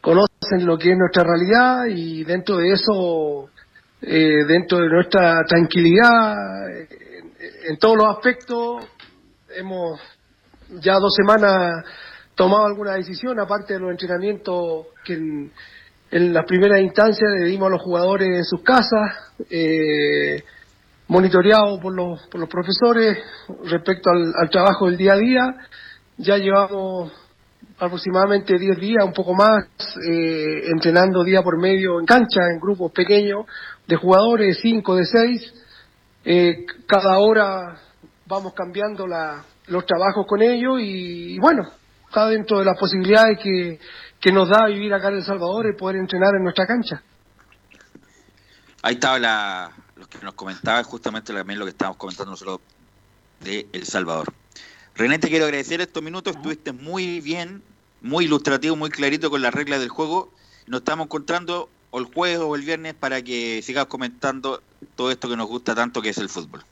[0.00, 3.50] conocen lo que es nuestra realidad y dentro de eso,
[4.02, 6.36] eh, dentro de nuestra tranquilidad,
[7.66, 8.86] en, todos los aspectos,
[9.56, 10.00] hemos
[10.80, 11.84] ya dos semanas
[12.34, 15.52] tomado alguna decisión, aparte de los entrenamientos que en,
[16.10, 20.44] las primeras instancias le dimos a los jugadores en sus casas, eh,
[21.08, 23.18] monitoreado por los, por los profesores
[23.64, 25.56] respecto al trabajo del día a día.
[26.16, 27.12] Ya llevamos
[27.78, 29.66] aproximadamente 10 días, un poco más,
[30.08, 33.46] eh, entrenando día por medio en cancha, en grupos pequeños
[33.86, 35.54] de jugadores, 5, de 6.
[36.24, 37.76] Eh, cada hora
[38.26, 41.62] vamos cambiando la, los trabajos con ellos y, bueno,
[42.08, 43.78] está dentro de las posibilidades que,
[44.20, 47.02] que nos da vivir acá en El Salvador y poder entrenar en nuestra cancha.
[48.82, 52.60] Ahí estaba la, lo que nos comentaba justamente también lo que estábamos comentando nosotros
[53.40, 54.32] de El Salvador.
[54.96, 57.62] René, te quiero agradecer estos minutos, estuviste muy bien,
[58.00, 60.30] muy ilustrativo, muy clarito con las reglas del juego.
[60.66, 64.62] Nos estamos encontrando el jueves o el viernes para que sigas comentando
[64.96, 66.62] todo esto que nos gusta tanto que es el fútbol.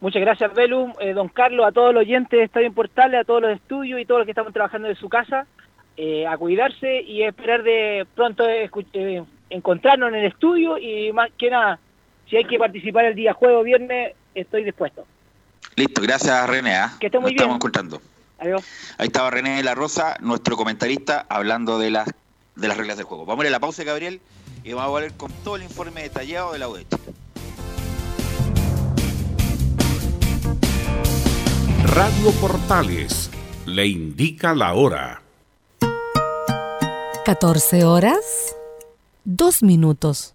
[0.00, 3.42] Muchas gracias, Belum, eh, don Carlos, a todos los oyentes de Estadio Portales, a todos
[3.42, 5.46] los estudios y todos los que estamos trabajando de su casa,
[5.96, 8.70] eh, a cuidarse y esperar de pronto eh,
[9.48, 11.78] encontrarnos en el estudio y más que nada,
[12.28, 15.06] si hay que participar el día jueves o viernes, estoy dispuesto.
[15.76, 16.74] Listo, gracias René.
[16.76, 16.96] ¿ah?
[16.98, 17.42] Que esté muy bien.
[17.42, 18.00] Estamos encontrando.
[18.38, 18.62] Adiós.
[18.98, 22.08] Ahí estaba René de la Rosa, nuestro comentarista, hablando de las,
[22.54, 23.24] de las reglas del juego.
[23.24, 24.20] Vamos a ir a la pausa, Gabriel,
[24.64, 26.86] y vamos a volver con todo el informe detallado de la UDECH.
[31.94, 33.30] Radio Portales
[33.64, 35.22] le indica la hora.
[37.24, 38.54] 14 horas,
[39.24, 40.34] 2 minutos.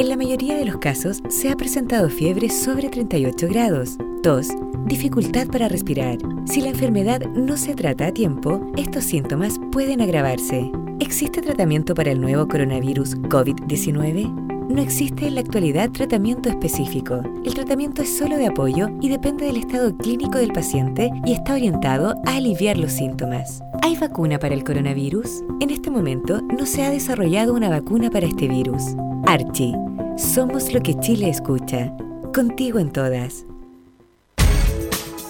[0.00, 4.48] En la mayoría de los casos se ha presentado fiebre sobre 38 grados, tos,
[4.86, 6.16] dificultad para respirar.
[6.46, 10.72] Si la enfermedad no se trata a tiempo, estos síntomas pueden agravarse.
[11.00, 14.49] ¿Existe tratamiento para el nuevo coronavirus COVID-19?
[14.70, 17.20] No existe en la actualidad tratamiento específico.
[17.44, 21.54] El tratamiento es solo de apoyo y depende del estado clínico del paciente y está
[21.54, 23.62] orientado a aliviar los síntomas.
[23.82, 25.42] ¿Hay vacuna para el coronavirus?
[25.60, 28.94] En este momento no se ha desarrollado una vacuna para este virus.
[29.26, 29.74] Archie,
[30.16, 31.92] somos lo que Chile escucha.
[32.32, 33.46] Contigo en todas.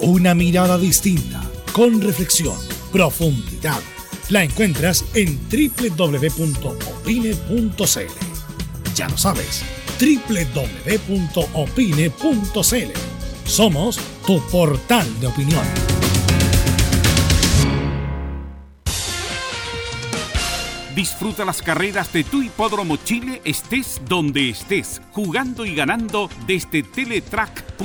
[0.03, 1.41] Una mirada distinta,
[1.73, 2.59] con reflexión,
[2.93, 3.81] profundidad.
[4.29, 6.31] La encuentras en www.opine.cl.
[8.95, 9.63] Ya lo sabes,
[10.01, 11.11] www.opine.cl.
[13.45, 15.65] Somos tu portal de opinión.
[20.95, 27.85] Disfruta las carreras de tu hipódromo Chile estés donde estés, jugando y ganando desde teletrack.cl.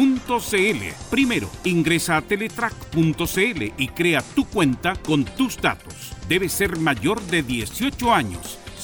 [1.09, 6.13] Primero, ingresa a teletrack.cl y crea tu cuenta con tus datos.
[6.27, 8.59] Debes ser mayor de 18 años.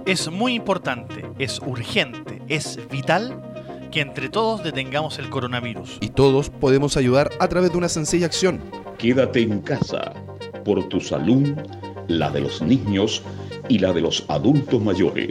[0.06, 3.42] Es muy importante, es urgente, es vital
[3.90, 5.96] que entre todos detengamos el coronavirus.
[6.00, 8.60] Y todos podemos ayudar a través de una sencilla acción.
[8.98, 10.12] Quédate en casa
[10.64, 11.56] por tu salud,
[12.08, 13.22] la de los niños
[13.68, 15.30] y la de los adultos mayores.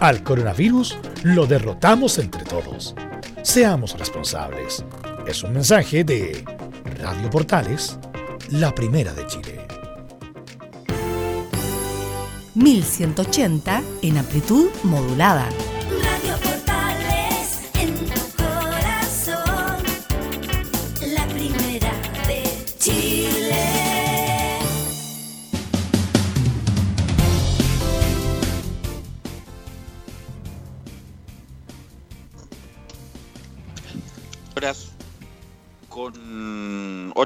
[0.00, 2.94] al coronavirus lo derrotamos entre todos.
[3.42, 4.84] Seamos responsables.
[5.26, 6.44] Es un mensaje de
[7.00, 7.98] Radio Portales,
[8.50, 9.66] la primera de Chile.
[12.54, 15.48] 1180 en amplitud modulada.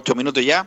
[0.00, 0.66] 8 minutos ya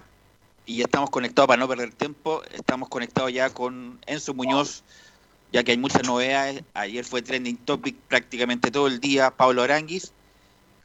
[0.68, 2.44] y estamos conectados para no perder tiempo.
[2.52, 4.84] Estamos conectados ya con Enzo Muñoz,
[5.52, 6.64] ya que hay muchas novedades.
[6.76, 10.14] Ayer fue trending topic prácticamente todo el día Pablo Aranguis.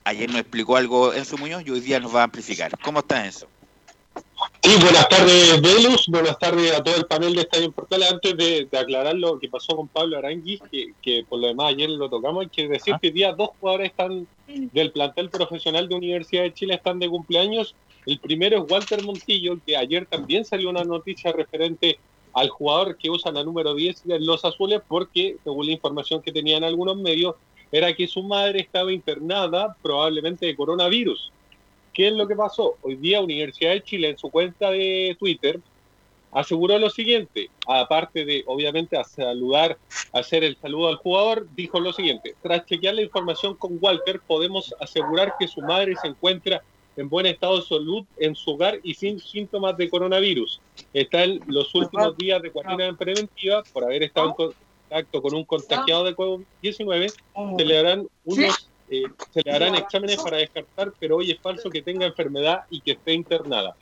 [0.05, 2.73] Ayer nos explicó algo Enzo Muñoz y hoy día nos va a amplificar.
[2.79, 3.49] ¿Cómo está Enzo?
[4.63, 6.07] Sí, buenas tardes, Velus.
[6.09, 8.13] Buenas tardes a todo el panel de Estadio Portales.
[8.13, 11.69] Antes de, de aclarar lo que pasó con Pablo Aranguis, que, que por lo demás
[11.69, 15.89] ayer lo tocamos, hay que decir que hoy día dos jugadores están del plantel profesional
[15.89, 17.75] de Universidad de Chile están de cumpleaños.
[18.07, 21.99] El primero es Walter Montillo, que ayer también salió una noticia referente
[22.33, 26.33] al jugador que usa la número 10 de los azules, porque según la información que
[26.33, 27.37] tenían algunos medios,
[27.71, 31.33] era que su madre estaba internada probablemente de coronavirus.
[31.99, 32.77] ¿Qué es lo que pasó?
[32.83, 35.59] Hoy día Universidad de Chile en su cuenta de Twitter
[36.31, 39.77] aseguró lo siguiente, aparte de obviamente a saludar,
[40.13, 44.73] hacer el saludo al jugador, dijo lo siguiente, tras chequear la información con Walter podemos
[44.81, 46.63] asegurar que su madre se encuentra
[46.97, 50.61] en buen estado de salud en su hogar y sin síntomas de coronavirus.
[50.95, 55.43] Está en los últimos días de cuarentena preventiva por haber estado en contacto con un
[55.43, 57.13] contagiado de COVID-19,
[57.57, 61.71] se le harán unos eh, se le harán exámenes para descartar, pero hoy es falso
[61.71, 63.77] que tenga enfermedad y que esté internada.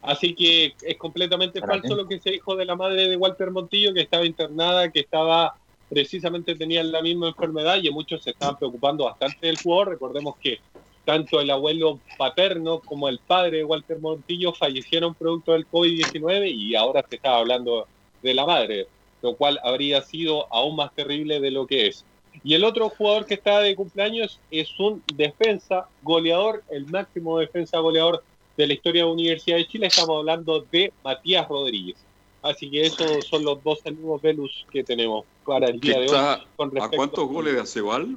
[0.00, 3.92] Así que es completamente falso lo que se dijo de la madre de Walter Montillo,
[3.92, 5.54] que estaba internada, que estaba
[5.88, 9.88] precisamente tenía la misma enfermedad y muchos se estaban preocupando bastante del jugador.
[9.88, 10.58] Recordemos que
[11.04, 16.74] tanto el abuelo paterno como el padre de Walter Montillo fallecieron producto del COVID-19 y
[16.74, 17.88] ahora se estaba hablando
[18.22, 18.86] de la madre,
[19.22, 22.04] lo cual habría sido aún más terrible de lo que es.
[22.44, 27.78] Y el otro jugador que está de cumpleaños es un defensa goleador, el máximo defensa
[27.78, 28.22] goleador
[28.56, 29.86] de la historia de la Universidad de Chile.
[29.86, 31.96] Estamos hablando de Matías Rodríguez.
[32.42, 36.38] Así que esos son los dos saludos Velus que tenemos para el día de hoy.
[36.56, 38.16] Con ¿A cuántos goles de Acebal?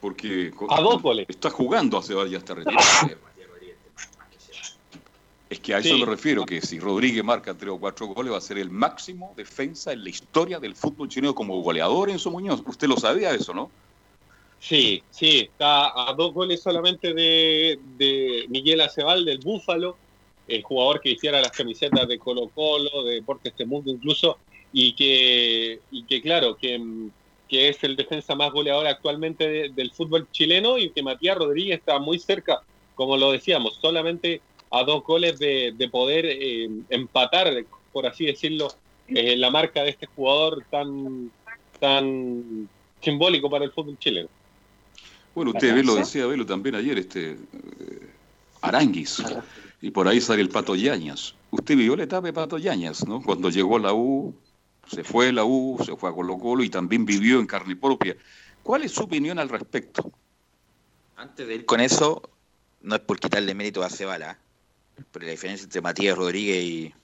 [0.00, 1.26] Porque A dos goles.
[1.28, 2.84] Está jugando Acebal ya está retirado.
[5.48, 6.00] Es que a eso Sí.
[6.00, 9.32] me refiero, que si Rodríguez marca tres o cuatro goles va a ser el máximo
[9.36, 12.62] defensa en la historia del fútbol chileno como goleador en su Muñoz.
[12.66, 13.70] Usted lo sabía eso, ¿no?
[14.58, 19.96] Sí, sí, está a dos goles solamente de, de Miguel Acebal del Búfalo,
[20.48, 24.38] el jugador que hiciera las camisetas de Colo Colo, de Deportes Temuco incluso,
[24.72, 26.80] y que, y que claro, que,
[27.48, 31.78] que es el defensa más goleador actualmente de- del fútbol chileno y que Matías Rodríguez
[31.78, 32.60] está muy cerca,
[32.94, 34.40] como lo decíamos, solamente
[34.78, 38.68] a dos goles de, de poder eh, empatar, por así decirlo,
[39.08, 41.30] eh, la marca de este jugador tan,
[41.80, 42.68] tan
[43.00, 44.28] simbólico para el fútbol chileno.
[45.34, 47.36] Bueno, usted ve, lo decía Velo también ayer, este eh,
[48.62, 49.22] Aranguis,
[49.82, 51.34] y por ahí sale el Pato Yañas.
[51.50, 53.22] Usted vivió la etapa de Pato Yañas, ¿no?
[53.22, 54.34] Cuando llegó a la U,
[54.90, 57.76] se fue a la U, se fue a Colo Colo y también vivió en carne
[57.76, 58.16] propia.
[58.62, 60.10] ¿Cuál es su opinión al respecto?
[61.16, 62.22] Antes de ir con eso,
[62.82, 64.36] no es por quitarle mérito a Acebal, pero
[65.20, 66.94] la diferencia entre Matías Rodríguez y,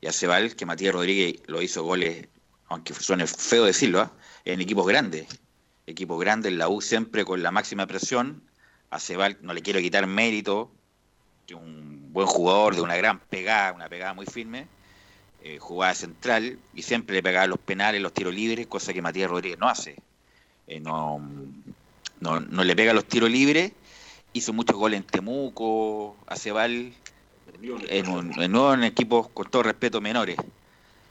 [0.00, 2.28] y Acebal, que Matías Rodríguez lo hizo goles,
[2.68, 4.12] aunque suene feo decirlo, ¿ah?
[4.44, 5.26] en equipos grandes.
[5.86, 8.42] Equipos grandes, la U siempre con la máxima presión.
[8.90, 10.70] Acebal no le quiero quitar mérito,
[11.46, 14.66] que un buen jugador, de una gran pegada, una pegada muy firme.
[15.42, 19.30] eh, jugada central y siempre le pegaba los penales, los tiros libres, cosa que Matías
[19.30, 19.96] Rodríguez no hace.
[20.66, 21.18] Eh, no,
[22.20, 23.72] no le pega los tiros libres.
[24.32, 26.92] Hizo muchos goles en Temuco, Acebal,
[27.88, 30.36] en, un, en, en equipos, con todo respeto, menores.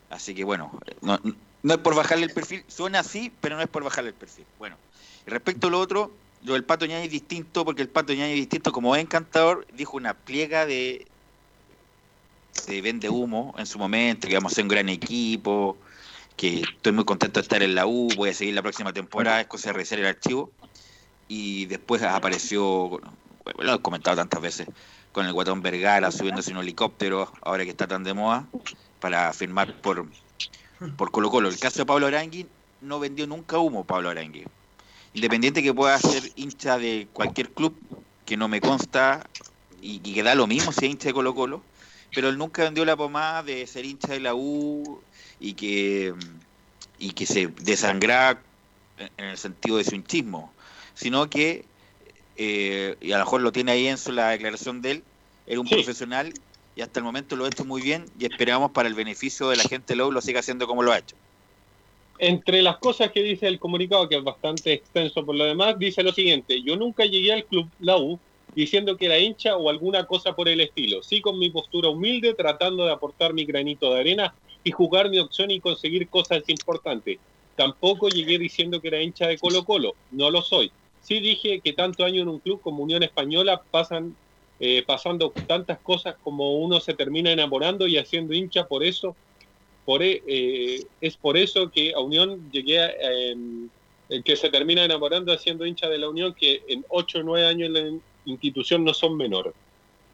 [0.09, 1.20] Así que bueno, no,
[1.61, 4.45] no es por bajarle el perfil, suena así, pero no es por bajarle el perfil.
[4.57, 4.78] Bueno,
[5.26, 6.11] respecto a lo otro,
[6.43, 9.67] lo del Pato Ñañez es distinto, porque el Pato Ñañez es distinto, como es encantador,
[9.74, 11.05] dijo una pliega de,
[12.67, 15.78] de vende humo en su momento, que vamos a ser un gran equipo,
[16.38, 19.41] que estoy muy contento de estar en la U, voy a seguir la próxima temporada,
[19.41, 20.51] es cosa de revisar el archivo.
[21.30, 22.99] Y después apareció,
[23.59, 24.67] lo he comentado tantas veces,
[25.11, 28.47] con el Guatón Vergara subiéndose en un helicóptero, ahora que está tan de moda,
[28.99, 30.05] para firmar por,
[30.97, 31.49] por Colo Colo.
[31.49, 32.47] El caso de Pablo Arangui
[32.82, 34.43] no vendió nunca humo Pablo Arangui.
[35.13, 37.80] Independiente que pueda ser hincha de cualquier club,
[38.25, 39.25] que no me consta,
[39.82, 41.61] y, y que da lo mismo si es hincha de Colo Colo,
[42.13, 44.99] pero él nunca vendió la pomada de ser hincha de la U
[45.39, 46.13] y que,
[46.97, 48.41] y que se desangraba
[48.97, 50.51] en el sentido de su hinchismo,
[51.00, 51.72] sino que,
[52.36, 55.08] eh, y a lo mejor lo tiene ahí en su, la declaración de él,
[55.45, 55.70] era un Sí.
[55.70, 56.43] profesional
[56.76, 59.58] y hasta el momento lo ha hecho muy bien y esperamos para el beneficio de
[59.58, 61.18] la gente U lo siga haciendo como lo ha hecho.
[62.18, 66.04] Entre las cosas que dice el comunicado, que es bastante extenso por lo demás, dice
[66.04, 68.22] lo siguiente, yo nunca llegué al club La U
[68.54, 72.34] diciendo que era hincha o alguna cosa por el estilo, sí con mi postura humilde,
[72.36, 77.20] tratando de aportar mi granito de arena y jugar mi opción y conseguir cosas importantes.
[77.56, 80.74] Tampoco llegué diciendo que era hincha de Colo Colo, no lo soy.
[81.00, 84.18] Sí dije que tanto año en un club como Unión Española pasan
[84.60, 89.18] eh, pasando tantas cosas como uno se termina enamorando y haciendo hincha por eso.
[89.86, 92.91] Por, e- eh, es por eso que a Unión llegué a,
[93.32, 93.70] em,
[94.26, 97.68] que se termina enamorando haciendo hincha de la Unión, que en 8 o 9 años
[97.70, 99.54] en la institución no son menores.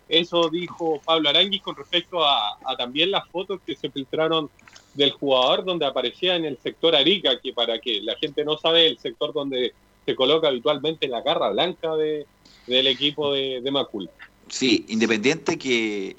[0.08, 4.50] Eso dijo Pablo Aranguis con respecto a, a también las fotos que se filtraron
[4.94, 8.88] del jugador donde aparecía en el sector Arica, que para que la gente no sabe,
[8.88, 9.76] el sector donde
[10.06, 12.26] se coloca habitualmente la garra blanca de,
[12.68, 14.10] del equipo de, de Macul.
[14.48, 16.16] Sí, independiente que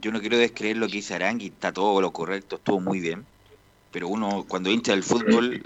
[0.00, 3.24] yo no quiero descreer lo que dice Arangui, está todo lo correcto, estuvo muy bien.
[3.90, 5.62] Pero uno, cuando hincha del fútbol,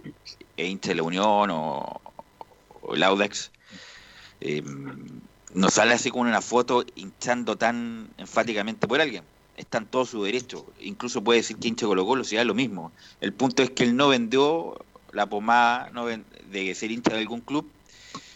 [0.57, 2.01] e hincha la Unión o,
[2.83, 3.53] o el Audax,
[4.41, 4.62] eh,
[5.55, 9.23] no sale así con una foto hinchando tan enfáticamente por alguien.
[9.57, 10.67] Está en todo su derecho.
[10.81, 12.93] Incluso puede decir que hincha Colo Colo, si es lo mismo.
[13.21, 14.77] El punto es que él no vendió
[15.17, 17.67] la pomada no de ser hincha de algún club.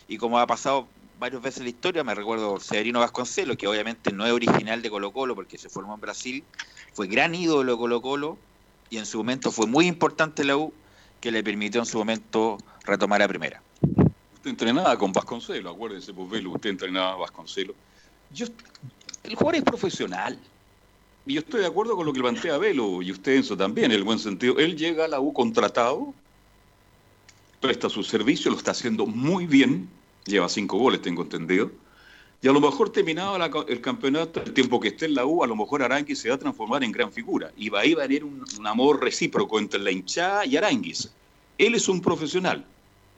[0.09, 4.12] Y como ha pasado varias veces en la historia, me recuerdo Severino Vasconcelos, que obviamente
[4.12, 6.43] no es original de Colo Colo porque se formó en Brasil,
[6.95, 8.39] fue gran ídolo de Colo Colo
[8.89, 10.72] y en su momento fue muy importante la U,
[11.20, 13.62] que le permitió en su momento retomar a primera.
[14.35, 17.76] Usted entrenaba con Vasconcelos, acuérdese, pues Velo, usted entrenaba a Vasconcelos.
[18.33, 18.47] Yo,
[19.24, 20.41] el jugador es profesional.
[21.26, 23.99] Y yo estoy de acuerdo con lo que plantea Velo, y usted Enzo también, en
[23.99, 24.59] el buen sentido.
[24.59, 26.14] Él llega a la U contratado,
[27.61, 29.89] presta su servicio, lo está haciendo muy bien,
[30.25, 31.71] lleva cinco goles, tengo entendido.
[32.43, 33.37] Y a lo mejor terminado
[33.69, 36.37] el campeonato, el tiempo que esté en la U, a lo mejor Aranguis se va
[36.37, 37.53] a transformar en gran figura.
[37.55, 41.13] Y va ahí va a un, un amor recíproco entre la hinchada y Aranguis.
[41.59, 42.65] Él es un profesional.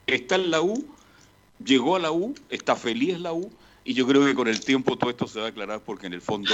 [0.07, 0.85] Está en la U,
[1.63, 3.49] llegó a la U, está feliz en la U,
[3.85, 6.13] y yo creo que con el tiempo todo esto se va a aclarar porque en
[6.13, 6.53] el fondo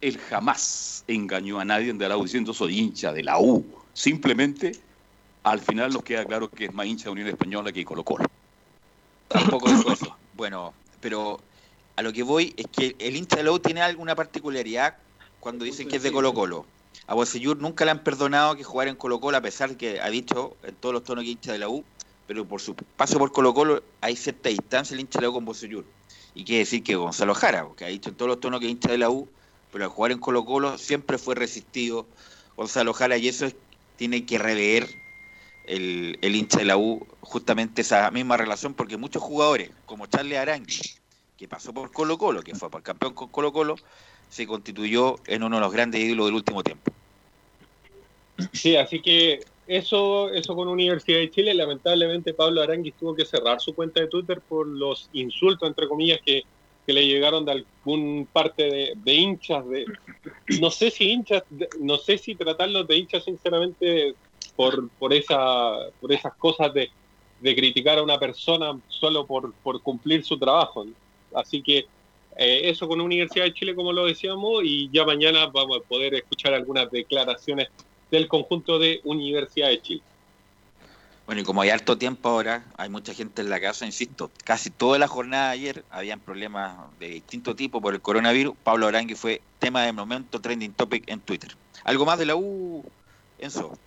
[0.00, 3.64] él jamás engañó a nadie de la U diciendo soy hincha de la U.
[3.92, 4.72] Simplemente
[5.44, 8.24] al final nos queda claro que es más hincha de Unión Española que Colo Colo.
[9.28, 10.16] Tampoco dijo eso.
[10.34, 11.40] Bueno, pero
[11.96, 14.96] a lo que voy es que el hincha de la U tiene alguna particularidad
[15.40, 16.66] cuando dicen que es de Colo Colo.
[17.06, 20.00] A Bocellur nunca le han perdonado que jugara en Colo Colo, a pesar de que
[20.00, 21.84] ha dicho en todos los tonos que es hincha de la U,
[22.26, 25.34] pero por su paso por Colo Colo hay cierta distancia el hincha de la U
[25.34, 25.84] con Bocellur.
[26.34, 28.72] Y quiere decir que Gonzalo Jara, que ha dicho en todos los tonos que es
[28.72, 29.28] hincha de la U,
[29.70, 32.06] pero al jugar en Colo Colo siempre fue resistido
[32.56, 33.56] Gonzalo Jara y eso es-
[33.96, 34.88] tiene que rever
[35.66, 40.38] el, el hincha de la U justamente esa misma relación porque muchos jugadores como Charles
[40.38, 40.80] Arangui
[41.36, 43.76] que pasó por Colo Colo, que fue por campeón con Colo Colo,
[44.28, 46.92] se constituyó en uno de los grandes ídolos del último tiempo.
[48.52, 53.60] Sí, así que eso, eso con Universidad de Chile, lamentablemente Pablo Aranguis tuvo que cerrar
[53.60, 56.42] su cuenta de Twitter por los insultos, entre comillas, que,
[56.86, 59.86] que le llegaron de algún parte de, de hinchas, de
[60.60, 61.44] no sé si hinchas,
[61.80, 64.14] no sé si tratarlos de hinchas sinceramente
[64.56, 66.90] por, por esa, por esas cosas de,
[67.40, 70.86] de criticar a una persona solo por, por cumplir su trabajo.
[71.34, 71.86] Así que
[72.36, 76.14] eh, eso con Universidad de Chile, como lo decíamos, y ya mañana vamos a poder
[76.14, 77.68] escuchar algunas declaraciones
[78.10, 80.02] del conjunto de Universidad de Chile.
[81.26, 84.68] Bueno, y como hay harto tiempo ahora, hay mucha gente en la casa, insisto, casi
[84.68, 88.54] toda la jornada de ayer habían problemas de distinto tipo por el coronavirus.
[88.62, 91.56] Pablo Arangui fue tema de momento trending topic en Twitter.
[91.84, 92.84] ¿Algo más de la U,
[93.38, 93.78] Enzo?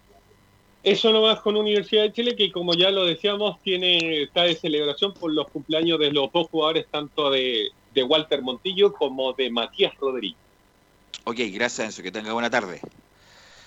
[0.88, 5.13] Eso nomás con Universidad de Chile, que como ya lo decíamos, tiene está de celebración
[5.13, 9.93] por los cumpleaños de los dos jugadores, tanto de, de Walter Montillo como de Matías
[9.99, 10.38] Rodríguez.
[11.25, 12.79] Ok, gracias Enzo, que tenga buena tarde.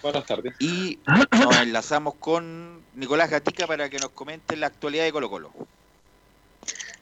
[0.00, 0.54] Buenas tardes.
[0.60, 5.52] Y nos enlazamos con Nicolás Gatica para que nos comente la actualidad de Colo Colo.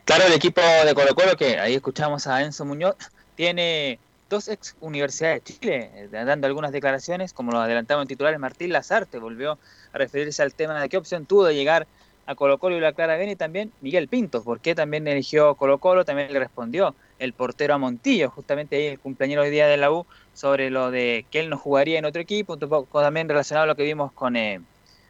[0.05, 2.97] Claro, el equipo de Colo Colo, que ahí escuchamos a Enzo Muñoz,
[3.37, 8.39] tiene dos ex universidades de Chile, eh, dando algunas declaraciones, como lo adelantamos en titulares,
[8.39, 9.59] Martín Lazarte volvió
[9.93, 11.87] a referirse al tema de qué opción tuvo de llegar
[12.27, 15.55] a Colo Colo y la Clara bien y también Miguel Pintos, por qué también eligió
[15.55, 19.67] Colo Colo, también le respondió el portero a Montillo, justamente ahí el cumpleañero hoy día
[19.67, 20.05] de la U,
[20.35, 23.67] sobre lo de que él no jugaría en otro equipo, un poco también relacionado a
[23.67, 24.61] lo que vimos con eh,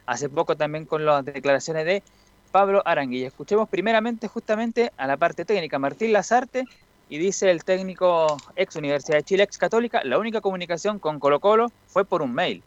[0.05, 2.03] hace poco también con las declaraciones de
[2.51, 3.27] Pablo Aranguilla.
[3.27, 6.63] Escuchemos primeramente justamente a la parte técnica, Martín Lazarte,
[7.09, 11.39] y dice el técnico ex Universidad de Chile, ex Católica, la única comunicación con Colo
[11.39, 12.61] Colo fue por un mail.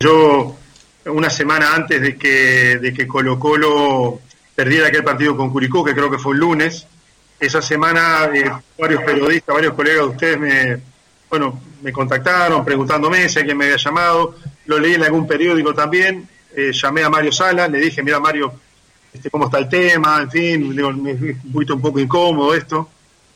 [0.00, 0.56] Yo,
[1.06, 4.20] una semana antes de que, de que Colo Colo
[4.54, 6.86] perdiera aquel partido con Curicó, que creo que fue un lunes,
[7.38, 10.80] esa semana eh, varios periodistas, varios colegas de ustedes me,
[11.28, 14.36] bueno, me contactaron preguntándome si alguien me había llamado,
[14.66, 18.52] lo leí en algún periódico también, eh, llamé a Mario Sala, le dije, mira Mario,
[19.12, 22.54] este, cómo está el tema, en fin, digo, me me- un poquito un poco incómodo
[22.54, 22.88] esto.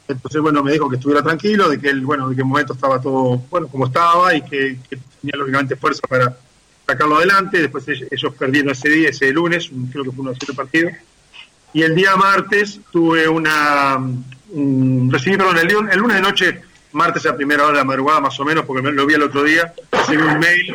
[0.09, 2.75] Entonces, bueno, me dijo que estuviera tranquilo, de que él, bueno, de que en momento
[2.75, 4.77] estaba todo, bueno, como estaba y que,
[5.21, 6.37] tenía lógicamente fuerza para
[6.87, 7.61] sacarlo adelante.
[7.61, 11.01] Después ellos, perdieron ese día, ese lunes, un- creo que fue uno de siete.
[11.73, 16.61] Y el día martes tuve una, mm, recibí, perdón, el, el lunes de noche
[16.93, 19.43] martes a primera hora de la madrugada más o menos, porque lo vi el otro
[19.43, 20.75] día, recibí un mail,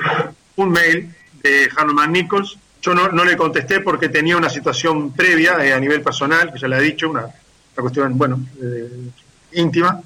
[0.58, 1.10] un mail
[1.42, 2.58] de Hanuman Nichols.
[2.82, 6.60] Yo no, no le contesté porque tenía una situación previa eh, a nivel personal, que
[6.60, 8.90] ya le he dicho, una, una cuestión, bueno, eh,
[9.54, 10.02] íntima.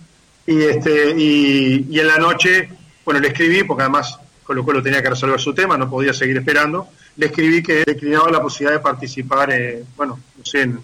[0.48, 2.70] Y, este, y, y en la noche,
[3.04, 6.14] bueno, le escribí, porque además con lo cual tenía que resolver su tema, no podía
[6.14, 6.88] seguir esperando.
[7.18, 10.84] Le escribí que declinaba la posibilidad de participar, eh, bueno, no sé, en,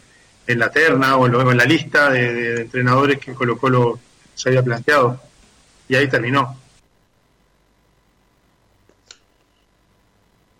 [0.59, 3.99] la terna o en, la lista de, entrenadores que Colo Colo
[4.33, 5.21] se había planteado.
[5.87, 6.57] Y ahí terminó.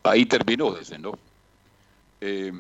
[0.04, 1.18] Ahí terminó, dicen, ¿no?
[2.22, 2.54] Eh,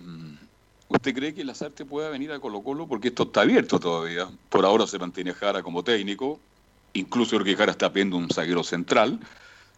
[0.91, 2.85] ¿Usted cree que Lazarte pueda venir a Colo Colo?
[2.85, 4.27] Porque esto está abierto todavía.
[4.49, 6.37] Por ahora se mantiene Jara como técnico.
[6.91, 9.17] Incluso que Jara está pidiendo un zaguero central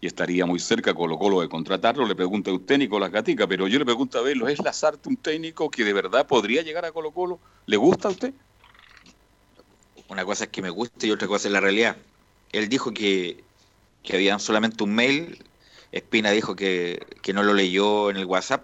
[0.01, 2.07] y estaría muy cerca Colo Colo de contratarlo.
[2.07, 5.17] Le pregunta a usted, Nicolás Gatica, pero yo le pregunto a Velo, ¿es Lazarte un
[5.17, 7.39] técnico que de verdad podría llegar a Colo Colo?
[7.67, 8.33] ¿Le gusta a usted?
[10.09, 11.95] Una cosa es que me guste y otra cosa es la realidad.
[12.51, 13.43] Él dijo que,
[14.01, 15.43] que solamente un mail.
[15.91, 18.63] Espina dijo que, que no lo leyó en el WhatsApp.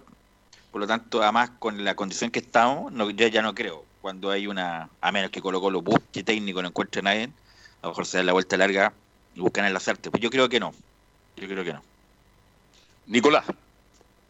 [0.70, 3.84] Por lo tanto, además, con la condición que estamos, no, yo ya no creo.
[4.00, 7.24] Cuando hay una, a menos que Colo Colo busque técnico, no encuentre a nadie,
[7.82, 8.92] a lo mejor se da la vuelta larga
[9.34, 10.10] y buscan el Lazarte.
[10.10, 10.72] Pues yo creo que no.
[11.36, 11.82] Yo creo que no.
[13.06, 13.44] Nicolás.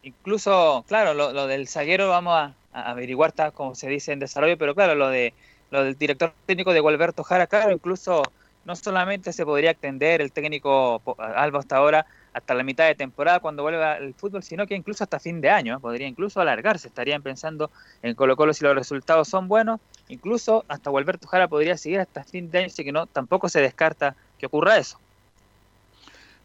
[0.02, 4.18] Incluso, claro, lo, lo del zaguero vamos a, a averiguar, está como se dice en
[4.18, 5.34] desarrollo, pero claro, lo de
[5.70, 8.22] lo del director técnico de Gualberto Jara, claro, incluso
[8.64, 12.94] no solamente se podría extender el técnico po- Alba hasta ahora, hasta la mitad de
[12.94, 15.80] temporada cuando vuelva el fútbol, sino que incluso hasta fin de año, ¿eh?
[15.80, 17.70] podría incluso alargarse, estarían pensando
[18.02, 22.24] en Colo Colo si los resultados son buenos, incluso hasta Gualberto Jara podría seguir hasta
[22.24, 24.98] fin de año, así que no, tampoco se descarta que ocurra eso.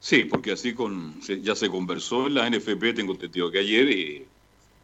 [0.00, 4.26] Sí, porque así con ya se conversó en la NFP, tengo entendido que ayer, eh,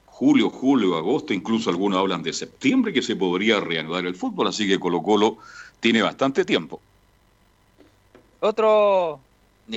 [0.07, 4.67] julio, julio, agosto, incluso algunos hablan de septiembre que se podría reanudar el fútbol, así
[4.67, 5.39] que Colo Colo
[5.81, 6.81] tiene bastante tiempo.
[8.41, 9.21] Otro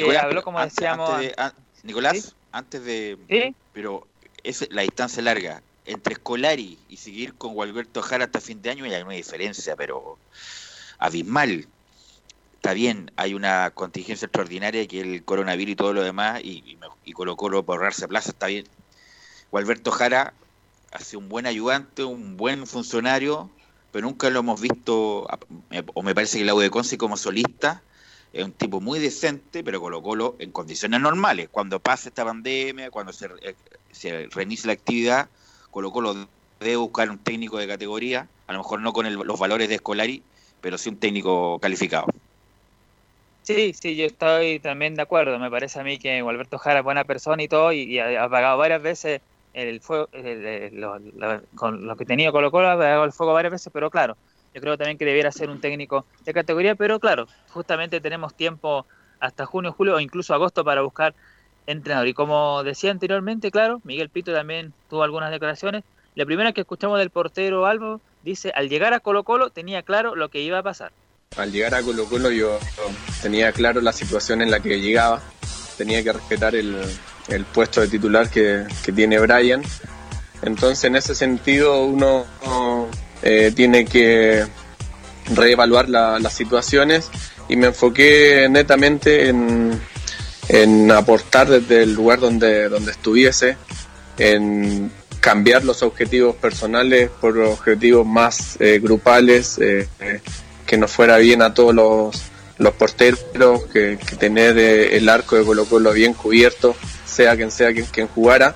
[0.02, 3.18] Nicolás, habló, pero como antes- decíamos, antes de- an- Nicolás, antes de.
[3.74, 4.08] Pero
[4.44, 5.62] es la distancia larga.
[5.86, 10.18] Entre Scolari y seguir con Gualberto Jara hasta fin de año hay una diferencia, pero
[10.98, 11.68] abismal.
[12.56, 16.80] Está bien, hay una contingencia extraordinaria que el coronavirus y todo lo demás, y, y,
[17.04, 18.66] y Colo Colo por ahorrarse plaza, está bien.
[19.52, 20.34] Gualberto Jara
[20.92, 23.52] hace un buen ayudante, un buen funcionario,
[23.92, 25.28] pero nunca lo hemos visto,
[25.94, 27.84] o me parece que la U de Conce como solista,
[28.36, 31.48] es un tipo muy decente, pero Colo Colo en condiciones normales.
[31.50, 33.56] Cuando pase esta pandemia, cuando se, eh,
[33.90, 35.30] se reinicie la actividad,
[35.72, 36.14] Colo Colo
[36.60, 40.26] debe buscar un técnico de categoría, a lo mejor no con los valores de Scolari,
[40.60, 42.08] pero sí un técnico calificado.
[43.42, 45.38] Sí, sí, yo estoy también de acuerdo.
[45.40, 48.58] Me parece a mí que Alberto Jara es buena persona y todo, y, ha apagado
[48.58, 49.22] varias veces
[49.54, 53.34] el fuego, el- lo, lo- con lo que tenía Colo Colo, ha apagado el fuego
[53.34, 54.18] varias veces, pero claro,
[54.56, 58.86] yo creo también que debiera ser un técnico de categoría, pero claro, justamente tenemos tiempo
[59.20, 61.14] hasta junio, julio o incluso agosto para buscar
[61.68, 62.08] entrenador.
[62.08, 65.84] Y como decía anteriormente, claro, Miguel Pito también tuvo algunas declaraciones.
[66.16, 70.16] La primera que escuchamos del portero Albo dice, al llegar a Colo Colo tenía claro
[70.16, 70.94] lo que iba a pasar.
[71.36, 72.58] Al llegar a Colo Colo yo
[73.22, 75.22] tenía claro la situación en la que llegaba,
[75.78, 76.82] tenía que respetar el,
[77.28, 79.62] el puesto de titular que, que tiene Brian.
[80.44, 82.26] Entonces en ese sentido uno
[83.26, 84.46] eh, tiene que
[85.34, 87.10] reevaluar la- las situaciones
[87.50, 89.80] y me enfoqué netamente en,
[90.48, 93.58] en aportar desde el lugar donde, donde estuviese,
[94.18, 99.88] en cambiar los objetivos personales por objetivos más eh, grupales, eh,
[100.68, 102.22] que nos fuera bien a todos los,
[102.60, 107.74] los porteros, que, que tener el arco de Colo Colo bien cubierto, sea quien sea
[107.74, 108.56] quien, jugara,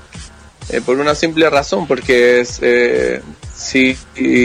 [0.85, 2.59] por una simple razón, porque es,
[3.59, 3.97] si,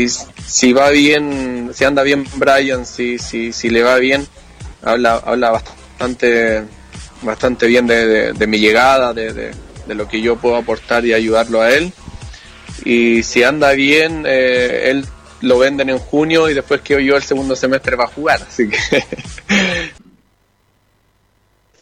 [0.08, 4.26] si va bien, si anda bien Brian, si, si, si le va bien,
[4.82, 6.64] habla, habla bastante,
[7.22, 9.54] bastante bien de, de- mi llegada, de, de-
[9.94, 11.92] lo que yo puedo aportar y ayudarlo a él.
[12.84, 15.06] Y si anda bien, eh, él
[15.42, 18.68] lo venden en junio y después que yo el segundo semestre va a jugar, así
[18.68, 18.78] que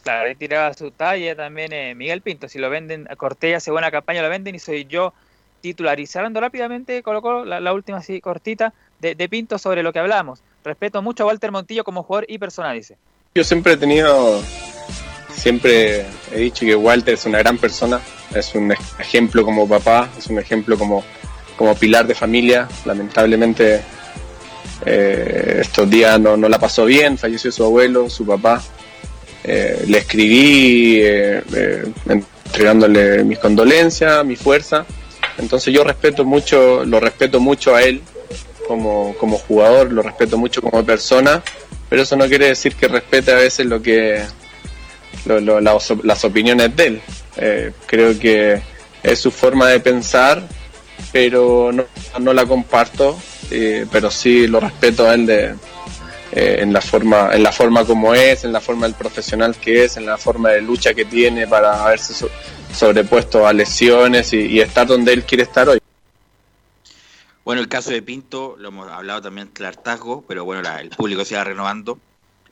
[0.03, 2.49] Claro, ahí tiraba su talla también eh, Miguel Pinto.
[2.49, 5.15] Si lo venden, Cortés hace buena campaña, lo venden y soy yo
[5.63, 10.41] titularizando rápidamente, colocó la, última así cortita de, Pinto sobre lo que hablamos.
[10.63, 12.97] Respeto mucho a Walter Montillo como jugador y persona, dice.
[13.35, 14.43] Yo siempre he tenido,
[15.35, 18.01] siempre he dicho que Walter es una gran persona,
[18.35, 21.03] es un ej- ejemplo como papá, es un ejemplo como,
[21.57, 22.69] como pilar de familia.
[22.85, 23.83] Lamentablemente
[24.85, 28.63] eh, estos días no, no la pasó bien, falleció su abuelo, su papá.
[29.45, 31.43] Eh, le escribí eh,
[32.07, 34.85] entregándole mis condolencias, mi fuerza.
[35.39, 38.03] Entonces yo respeto mucho, lo respeto mucho a él
[38.69, 41.43] como, como jugador, lo respeto mucho como persona
[41.89, 44.23] pero eso no quiere decir que respete a veces lo que
[45.27, 47.01] lo- las, las opiniones de él.
[47.37, 48.63] Eh, creo que
[49.03, 50.43] es su forma de pensar,
[51.13, 51.85] pero no,
[52.19, 53.19] no la comparto,
[53.51, 55.55] eh, pero sí lo respeto a él de,
[56.33, 59.85] eh, en la forma en la forma como es, en la forma del profesional que
[59.85, 62.31] es, en la forma de lucha que tiene para haberse so-
[62.75, 65.79] sobrepuesto a lesiones y, estar donde él quiere estar hoy.
[67.45, 69.53] Bueno, el caso de Pinto, lo hemos hablado también el
[70.29, 71.99] pero bueno, la- el público se va renovando.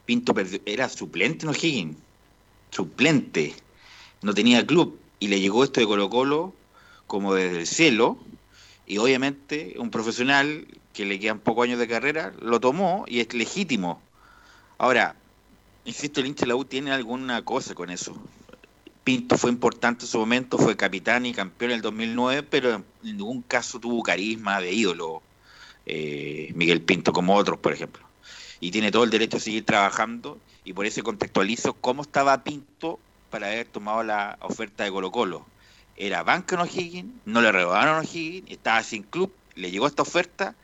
[0.05, 1.97] Pinto perdió- era suplente en O'Higgins,
[2.71, 3.55] suplente,
[4.23, 6.53] no tenía club, y le llegó esto de Colo Colo
[7.07, 8.18] como desde el cielo,
[8.87, 13.33] y obviamente un profesional que le quedan pocos años de carrera, lo tomó y es
[13.33, 14.03] legítimo.
[14.79, 15.14] Ahora,
[15.85, 18.16] insisto, el hincha de la U tiene alguna cosa con eso.
[19.11, 22.84] Pinto fue importante en su momento, fue capitán y campeón en el 2009, pero en
[23.02, 25.20] ningún caso tuvo carisma de ídolo
[25.84, 28.06] eh, Miguel Pinto, como otros, por ejemplo.
[28.61, 33.00] Y tiene todo el derecho a seguir trabajando, y por eso contextualizo cómo estaba Pinto
[33.30, 35.44] para haber tomado la oferta de Colo Colo.
[35.96, 40.02] Era banca en O'Higgins, no le robaron a O'Higgins, estaba sin club, le llegó esta
[40.02, 40.54] oferta,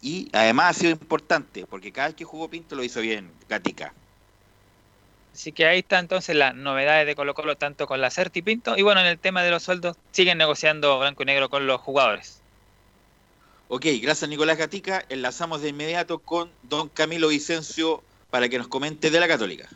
[0.00, 3.92] y además ha sido importante, porque cada vez que jugó Pinto lo hizo bien, Gatica.
[5.32, 8.42] Así que ahí está entonces las novedades de Colo Colo tanto con la Certi y
[8.42, 8.76] Pinto.
[8.76, 11.80] Y bueno, en el tema de los sueldos, siguen negociando blanco y negro con los
[11.80, 12.42] jugadores.
[13.68, 15.02] Ok, gracias Nicolás Gatica.
[15.08, 19.68] Enlazamos de inmediato con don Camilo Vicencio para que nos comente de la Católica.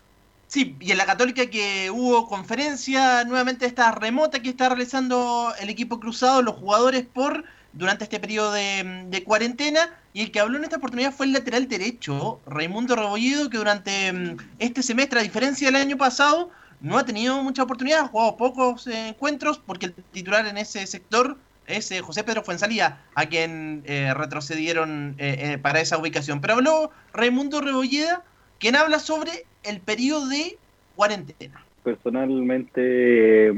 [0.48, 5.70] Sí, y en la Católica que hubo conferencia nuevamente esta remota que está realizando el
[5.70, 7.44] equipo cruzado, los jugadores por
[7.76, 11.68] durante este periodo de, cuarentena, y el que habló en esta oportunidad fue el lateral
[11.68, 16.50] derecho, Raimundo Rebolledo, que durante mm, este semestre, a diferencia del año pasado,
[16.80, 20.86] no ha tenido mucha oportunidad, ha jugado pocos eh, encuentros, porque el titular en ese
[20.86, 26.40] sector es eh, José Pedro Fuensalía, a quien eh, retrocedieron eh, para esa ubicación.
[26.40, 28.22] Pero habló Raimundo Rebolleda,
[28.58, 30.58] quien habla sobre el periodo de
[30.94, 31.64] cuarentena.
[31.82, 33.52] Personalmente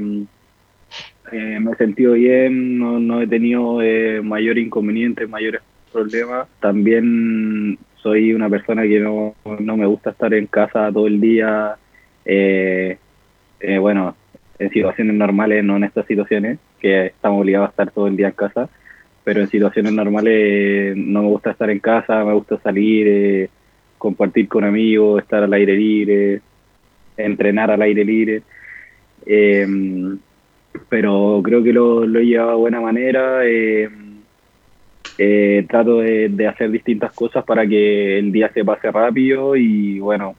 [1.31, 5.61] eh, me he sentido bien, no, no he tenido eh, mayor inconveniente, mayores
[5.91, 6.47] problemas.
[6.59, 11.77] También soy una persona que no, no me gusta estar en casa todo el día.
[12.25, 12.97] eh,
[13.59, 14.15] eh, bueno,
[14.57, 18.27] en situaciones normales, no en estas situaciones, que estamos obligados a estar todo el día
[18.27, 18.69] en casa,
[19.23, 23.49] pero en situaciones normales no me gusta estar en casa, me gusta salir, eh,
[23.97, 26.41] compartir con amigos, estar al aire libre,
[27.17, 28.41] entrenar al aire libre.
[29.25, 29.67] Eh,
[30.89, 33.45] pero creo que lo, lo he llevado de buena manera.
[33.45, 33.89] eh,
[35.21, 40.33] eh, trato de, hacer distintas cosas para que el día se pase rápido y bueno,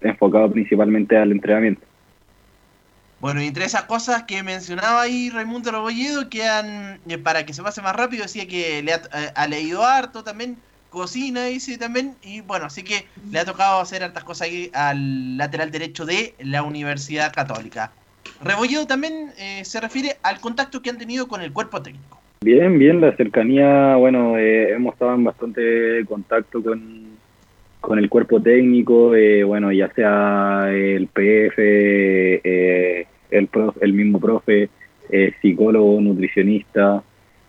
[0.00, 1.84] enfocado principalmente al entrenamiento.
[3.18, 7.62] Bueno, y entre esas cosas que mencionaba ahí Raimundo Rebolledo, quedan, eh, para que se
[7.64, 10.58] pase más rápido, decía que le ha, eh, ha leído harto también,
[10.90, 15.36] cocina, dice también, y bueno, así que le ha tocado hacer hartas cosas ahí al
[15.36, 17.90] lateral derecho de la Universidad Católica.
[18.44, 22.20] Rebolledo también eh, se refiere al contacto que han tenido con el cuerpo técnico.
[22.42, 27.04] Bien, bien, la cercanía, bueno, eh, hemos estado en bastante contacto con,
[27.80, 34.20] con el cuerpo técnico, eh, bueno, ya sea el PF, eh, el, prof- el mismo
[34.20, 34.68] profe,
[35.10, 37.02] eh, psicólogo, nutricionista,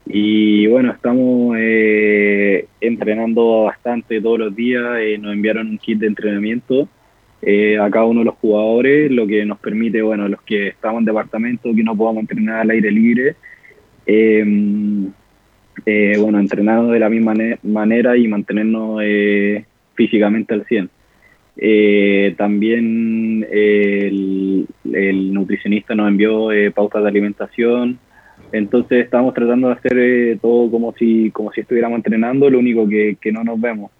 [0.06, 4.84] y bueno, estamos eh, entrenando bastante todos los días,
[5.20, 6.88] nos enviaron un kit de entrenamiento
[7.46, 11.00] eh, a cada uno de los jugadores, lo que nos permite, bueno, los que estamos
[11.00, 13.36] en departamento, que no podamos entrenar al aire libre,
[14.08, 14.44] eh,
[15.86, 20.90] eh, bueno, entrenarnos de la misma mane- manera y mantenernos eh, físicamente al 100.
[21.58, 28.00] Eh, también el, el nutricionista nos envió pautas de alimentación,
[28.52, 33.18] entonces estamos tratando de hacer todo como si, como si estuviéramos entrenando, lo único que,
[33.22, 33.92] que no nos vemos.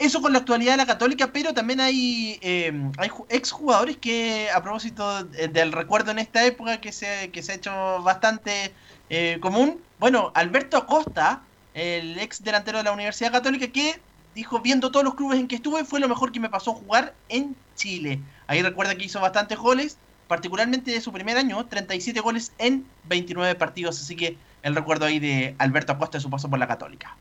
[0.00, 2.72] Eso con la actualidad de la Católica, pero también hay, eh,
[3.10, 7.52] ju- exjugadores que, a propósito de- del recuerdo en esta época que se, que se
[7.52, 8.72] ha hecho bastante
[9.10, 11.42] eh, común, bueno, Alberto Acosta,
[11.74, 14.00] el ex delantero de la Universidad Católica, que
[14.34, 17.14] dijo, viendo todos los clubes en que estuve, fue lo mejor que me pasó jugar
[17.28, 18.20] en Chile.
[18.46, 19.98] Ahí recuerda que hizo bastantes goles,
[20.28, 25.18] particularmente de su primer año, 37 goles en 29 partidos, así que el recuerdo ahí
[25.18, 27.18] de Alberto Acosta de su paso por la Católica.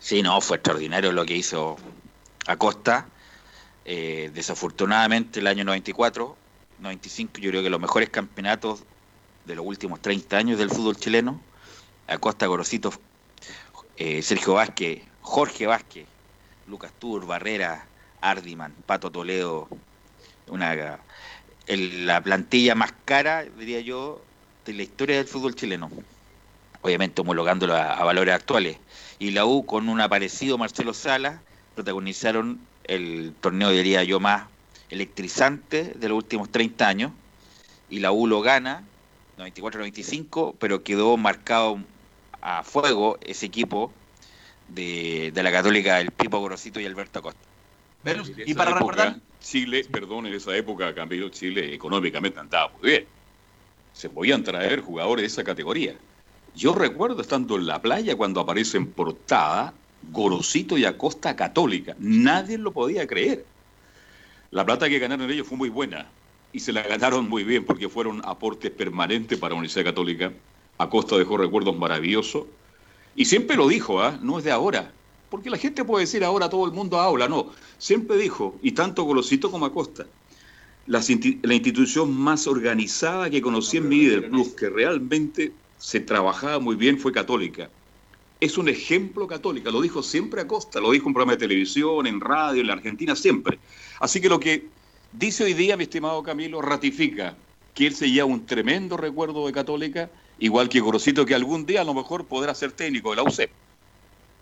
[0.00, 1.76] Sí, no, fue extraordinario lo que hizo
[2.46, 3.06] Acosta.
[3.84, 6.36] Eh, desafortunadamente el año 94,
[6.78, 8.82] 95, yo creo que los mejores campeonatos
[9.44, 11.40] de los últimos 30 años del fútbol chileno,
[12.08, 12.92] Acosta, Gorosito,
[13.96, 16.06] eh, Sergio Vázquez, Jorge Vázquez,
[16.66, 17.86] Lucas Tur, Barrera,
[18.22, 19.68] Ardiman, Pato Toledo,
[20.48, 20.98] una
[21.66, 24.22] la plantilla más cara, diría yo,
[24.64, 25.90] de la historia del fútbol chileno.
[26.80, 28.78] Obviamente homologándolo a valores actuales.
[29.20, 31.42] Y la U con un aparecido Marcelo Sala,
[31.76, 34.48] protagonizaron el torneo, diría yo, más
[34.88, 37.12] electrizante de los últimos 30 años.
[37.88, 38.82] Y la U lo gana,
[39.38, 41.78] 94-95, pero quedó marcado
[42.40, 43.92] a fuego ese equipo
[44.68, 47.50] de, de la Católica, el Pipo Gorosito y Alberto Acosta.
[48.04, 53.06] En esa época, Chile, perdón, en esa época cambió Chile económicamente andaba muy bien.
[53.92, 55.94] Se podían traer jugadores de esa categoría.
[56.54, 59.72] Yo recuerdo estando en la playa cuando aparece en portada
[60.12, 61.94] Gorosito y Acosta Católica.
[61.98, 63.44] Nadie lo podía creer.
[64.50, 66.06] La plata que ganaron ellos fue muy buena
[66.52, 70.32] y se la ganaron muy bien porque fueron aportes permanentes para la Universidad Católica.
[70.78, 72.46] Acosta dejó recuerdos maravillosos
[73.14, 74.18] y siempre lo dijo, ¿ah?
[74.22, 74.92] no es de ahora.
[75.28, 77.52] Porque la gente puede decir ahora todo el mundo habla, no.
[77.78, 80.06] Siempre dijo, y tanto Gorosito como Acosta,
[80.86, 81.00] la,
[81.42, 86.60] la institución más organizada que conocí en mi vida, el club, que realmente se trabajaba
[86.60, 87.70] muy bien, fue Católica.
[88.38, 92.20] Es un ejemplo católica, lo dijo siempre Acosta, lo dijo en programa de televisión, en
[92.20, 93.58] radio, en la Argentina, siempre.
[93.98, 94.66] Así que lo que
[95.12, 97.36] dice hoy día, mi estimado Camilo, ratifica
[97.74, 101.84] que él se un tremendo recuerdo de Católica, igual que Gorosito, que algún día a
[101.84, 103.50] lo mejor podrá ser técnico de la UCEP.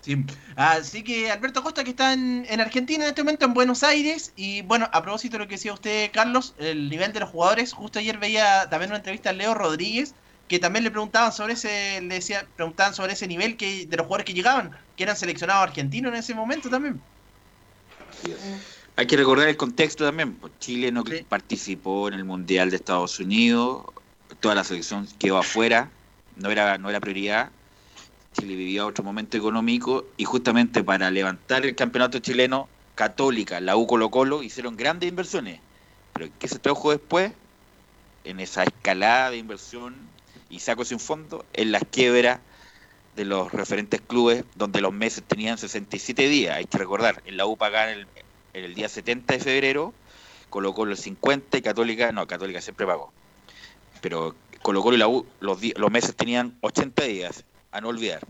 [0.01, 0.15] Sí.
[0.55, 4.31] Así que Alberto Costa, que está en, en Argentina en este momento, en Buenos Aires.
[4.37, 7.73] Y bueno, a propósito de lo que decía usted, Carlos, el nivel de los jugadores.
[7.73, 10.15] Justo ayer veía también una entrevista a Leo Rodríguez,
[10.49, 14.07] que también le preguntaban sobre ese, le decía, preguntaban sobre ese nivel que, de los
[14.07, 16.99] jugadores que llegaban, que eran seleccionados argentinos en ese momento también.
[18.95, 20.33] Hay que recordar el contexto también.
[20.33, 23.85] pues, Chile no participó en el Mundial de Estados Unidos,
[24.39, 25.91] toda la selección quedó afuera,
[26.35, 27.51] no era, no era prioridad.
[28.33, 33.85] Chile vivía otro momento económico y justamente para levantar el campeonato chileno, Católica, la U
[33.85, 35.61] Colo Colo hicieron grandes inversiones.
[36.13, 37.31] Pero ¿qué se tradujo después?
[38.23, 39.95] En esa escalada de inversión
[40.49, 42.39] y saco sin fondo, en las quiebras
[43.15, 46.57] de los referentes clubes, donde los meses tenían 67 días.
[46.57, 48.07] Hay que recordar, en la U pagaban el,
[48.53, 49.93] el día 70 de febrero,
[50.49, 53.11] Colo Colo el 50 y Católica, no, Católica siempre pagó.
[54.01, 55.07] Pero Colo Colo y la
[55.39, 58.25] los, los meses tenían 80 días, a no olvidar.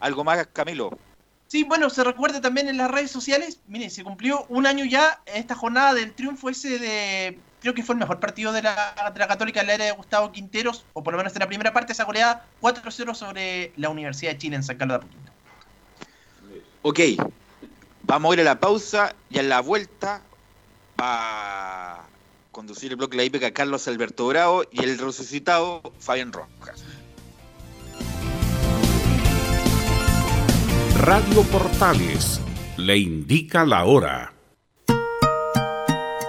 [0.00, 0.98] ¿Algo más, Camilo?
[1.46, 3.60] Sí, bueno, se recuerda también en las redes sociales.
[3.68, 7.38] Miren, se cumplió un año ya esta jornada del triunfo ese de.
[7.62, 9.92] Creo que fue el mejor partido de la, de la Católica en la era de
[9.92, 13.88] Gustavo Quinteros, o por lo menos en la primera parte, esa goleada 4-0 sobre la
[13.88, 15.32] Universidad de Chile en San Carlos de Apoquindo.
[16.82, 17.00] Ok,
[18.02, 20.22] vamos a ir a la pausa y a la vuelta
[21.00, 22.06] va a
[22.50, 26.84] conducir el bloque de la hípica Carlos Alberto Bravo y el resucitado Fabián Rojas.
[30.98, 32.40] Radio Portales
[32.76, 34.31] le indica la hora.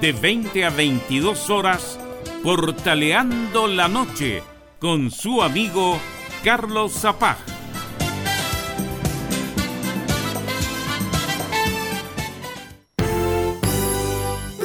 [0.00, 1.98] de 20 a 22 horas
[2.42, 4.42] Portaleando la Noche
[4.78, 5.98] con su amigo
[6.44, 7.36] Carlos Zapag.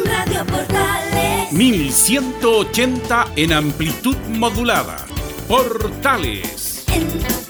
[0.06, 1.52] Radio Portales.
[1.52, 5.06] 1180 en amplitud modulada.
[5.48, 6.86] Portales.
[6.90, 7.41] En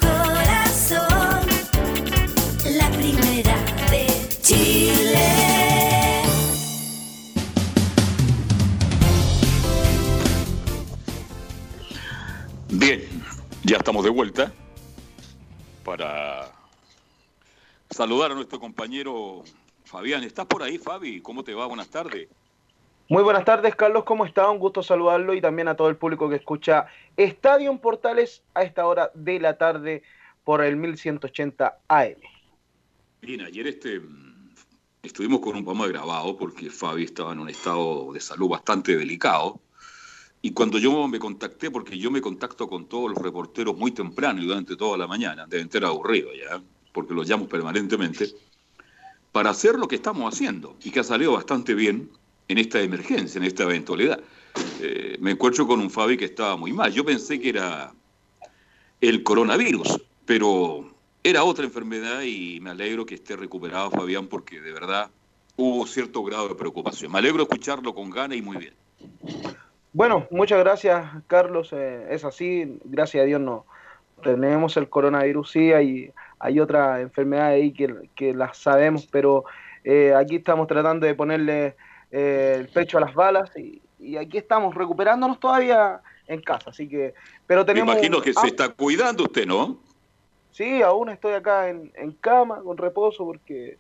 [13.64, 14.52] Ya estamos de vuelta
[15.86, 16.52] para
[17.92, 19.44] saludar a nuestro compañero
[19.86, 20.24] Fabián.
[20.24, 21.22] ¿Estás por ahí, Fabi?
[21.22, 21.68] ¿Cómo te va?
[21.68, 22.28] Buenas tardes.
[23.08, 24.04] Muy buenas tardes, Carlos.
[24.04, 24.50] ¿Cómo está?
[24.50, 26.88] Un gusto saludarlo y también a todo el público que escucha
[27.18, 30.02] Estadio Portales a esta hora de la tarde
[30.44, 32.16] por el 1180 AM.
[33.22, 34.02] Bien, ayer este,
[35.04, 39.60] estuvimos con un programa grabado porque Fabi estaba en un estado de salud bastante delicado.
[40.42, 44.42] Y cuando yo me contacté, porque yo me contacto con todos los reporteros muy temprano
[44.42, 46.62] y durante toda la mañana, deben estar aburridos ya,
[46.92, 48.30] porque los llamo permanentemente,
[49.32, 52.10] para hacer lo que estamos haciendo y que ha salido bastante bien
[52.48, 54.20] en esta emergencia, en esta eventualidad.
[54.82, 56.92] Eh, me encuentro con un Fabi que estaba muy mal.
[56.92, 57.94] Yo pensé que era
[59.00, 60.92] el coronavirus, pero
[61.24, 65.12] era otra enfermedad y me alegro que esté recuperado Fabián porque de verdad
[65.56, 67.12] hubo cierto grado de preocupación.
[67.12, 68.74] Me alegro escucharlo con ganas y muy bien.
[69.94, 71.74] Bueno, muchas gracias, Carlos.
[71.74, 73.66] Eh, es así, gracias a Dios no
[74.22, 79.46] tenemos el coronavirus, sí, hay, hay otra enfermedad ahí que, que las sabemos, pero
[79.84, 81.76] eh, aquí estamos tratando de ponerle
[82.12, 86.88] eh, el pecho a las balas y, y aquí estamos recuperándonos todavía en casa, así
[86.88, 87.14] que,
[87.46, 87.88] pero tenemos...
[87.88, 89.78] Me imagino que se está cuidando usted, ¿no?
[90.52, 93.78] Sí, aún estoy acá en, en cama, con reposo, porque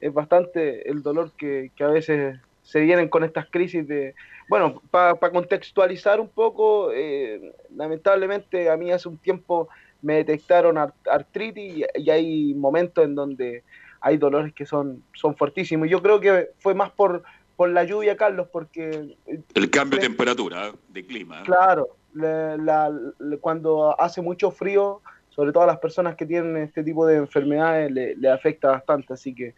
[0.00, 4.14] es bastante el dolor que, que a veces se vienen con estas crisis de...
[4.50, 9.68] Bueno, para contextualizar un poco, eh, lamentablemente a mí hace un tiempo
[10.02, 13.62] me detectaron ar- artritis y, y hay momentos en donde
[14.00, 15.88] hay dolores que son, son fuertísimos.
[15.88, 17.22] Yo creo que fue más por,
[17.54, 19.16] por la lluvia, Carlos, porque
[19.54, 20.72] El cambio de temperatura, ¿eh?
[20.88, 21.38] de clima.
[21.38, 21.42] ¿eh?
[21.44, 22.90] Claro, la- la-
[23.20, 27.18] la- cuando hace mucho frío, sobre todo a las personas que tienen este tipo de
[27.18, 29.54] enfermedades, le, le afecta bastante, así que...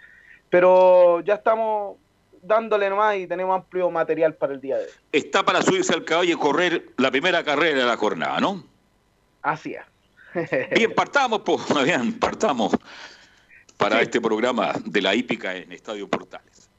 [0.51, 1.97] Pero ya estamos
[2.43, 4.91] dándole nomás y tenemos amplio material para el día de hoy.
[5.13, 8.65] Está para subirse al caballo y correr la primera carrera de la jornada, ¿no?
[9.41, 9.83] Así es.
[10.75, 12.77] Bien, partamos, pues, bien, partamos
[13.77, 16.71] para este programa de la hípica en Estadio Portales.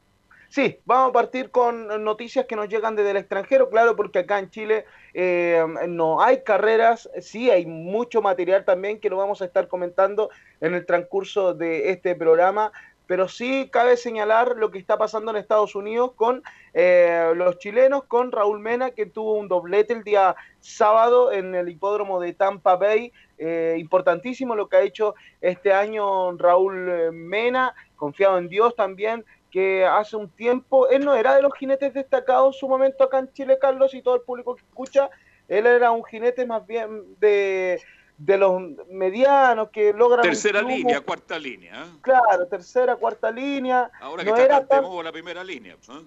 [0.53, 4.37] Sí, vamos a partir con noticias que nos llegan desde el extranjero, claro, porque acá
[4.37, 4.85] en Chile
[5.15, 10.29] eh, no hay carreras, sí hay mucho material también que lo vamos a estar comentando
[10.61, 12.71] en el transcurso de este programa,
[13.13, 16.41] pero sí cabe señalar lo que está pasando en Estados Unidos con
[16.73, 21.69] eh, los chilenos, con Raúl Mena, que tuvo un doblete el día sábado en el
[21.69, 23.13] hipódromo de Tampa Bay.
[23.37, 29.23] Eh, importantísimo lo que ha hecho este año Raúl eh, Mena, confiado en Dios también,
[29.51, 33.19] que hace un tiempo, él no era de los jinetes destacados en su momento acá
[33.19, 35.11] en Chile, Carlos, y todo el público que escucha,
[35.47, 37.79] él era un jinete más bien de,
[38.17, 40.21] de los medianos que logran...
[40.21, 41.83] Tercera línea, cuarta línea.
[41.83, 41.89] ¿eh?
[42.01, 43.91] Claro, tercera, cuarta línea.
[43.99, 45.73] Ahora que no está era tan, la primera línea.
[45.73, 46.01] ¿eh?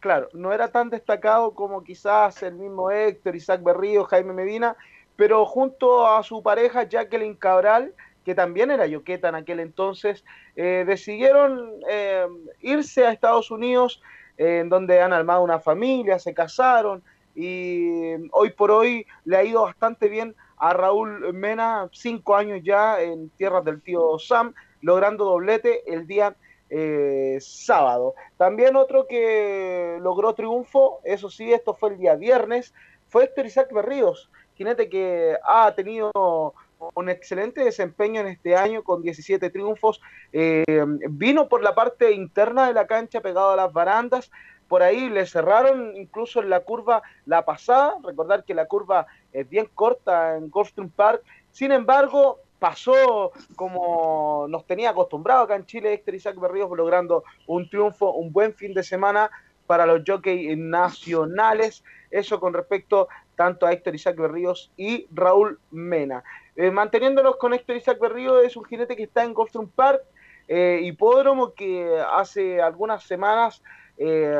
[0.00, 4.76] claro, no era tan destacado como quizás el mismo Héctor, Isaac Berrío, Jaime Medina,
[5.16, 7.94] pero junto a su pareja Jacqueline Cabral,
[8.24, 10.24] que también era yoqueta en aquel entonces,
[10.56, 12.26] eh, decidieron eh,
[12.60, 14.02] irse a Estados Unidos,
[14.36, 17.02] eh, en donde han armado una familia, se casaron
[17.34, 23.00] y hoy por hoy le ha ido bastante bien a Raúl Mena, cinco años ya
[23.00, 26.36] en tierras del tío Sam, logrando doblete el día
[26.70, 28.14] eh, sábado.
[28.36, 32.74] También otro que logró triunfo, eso sí, esto fue el día viernes,
[33.08, 36.54] fue Héctor Isaac Berríos, jinete que ha tenido
[36.94, 40.00] un excelente desempeño en este año con 17 triunfos.
[40.32, 40.64] Eh,
[41.10, 44.30] vino por la parte interna de la cancha pegado a las barandas.
[44.68, 47.96] Por ahí le cerraron incluso en la curva la pasada.
[48.02, 49.06] Recordar que la curva
[49.36, 51.22] es bien corta en Gulfstream Park.
[51.50, 57.68] Sin embargo, pasó como nos tenía acostumbrado acá en Chile Héctor Isaac Berríos logrando un
[57.68, 59.30] triunfo, un buen fin de semana
[59.66, 61.84] para los jockeys nacionales.
[62.10, 66.24] Eso con respecto tanto a Héctor Isaac Berríos y Raúl Mena.
[66.54, 70.02] Eh, manteniéndonos con Héctor Isaac Berríos, es un jinete que está en Gulfstream Park,
[70.48, 73.62] eh, hipódromo que hace algunas semanas
[73.98, 74.38] eh,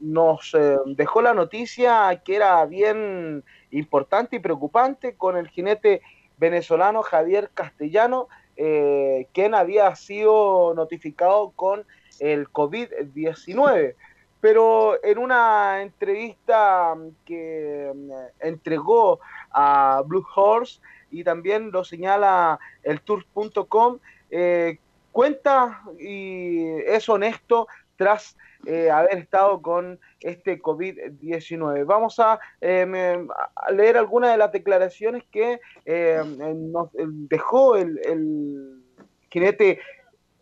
[0.00, 6.00] nos eh, dejó la noticia que era bien importante y preocupante con el jinete
[6.38, 11.84] venezolano Javier Castellano, eh, quien había sido notificado con
[12.20, 13.94] el COVID-19
[14.42, 19.20] pero en una entrevista que mm, entregó
[19.52, 20.80] a Blue Horse
[21.12, 24.00] y también lo señala el tour.com,
[24.32, 24.78] eh,
[25.12, 28.36] cuenta y es honesto tras
[28.66, 31.84] eh, haber estado con este COVID-19.
[31.84, 33.26] Vamos a, eh,
[33.56, 36.22] a leer algunas de las declaraciones que eh,
[36.54, 38.82] nos dejó el, el
[39.30, 39.80] jinete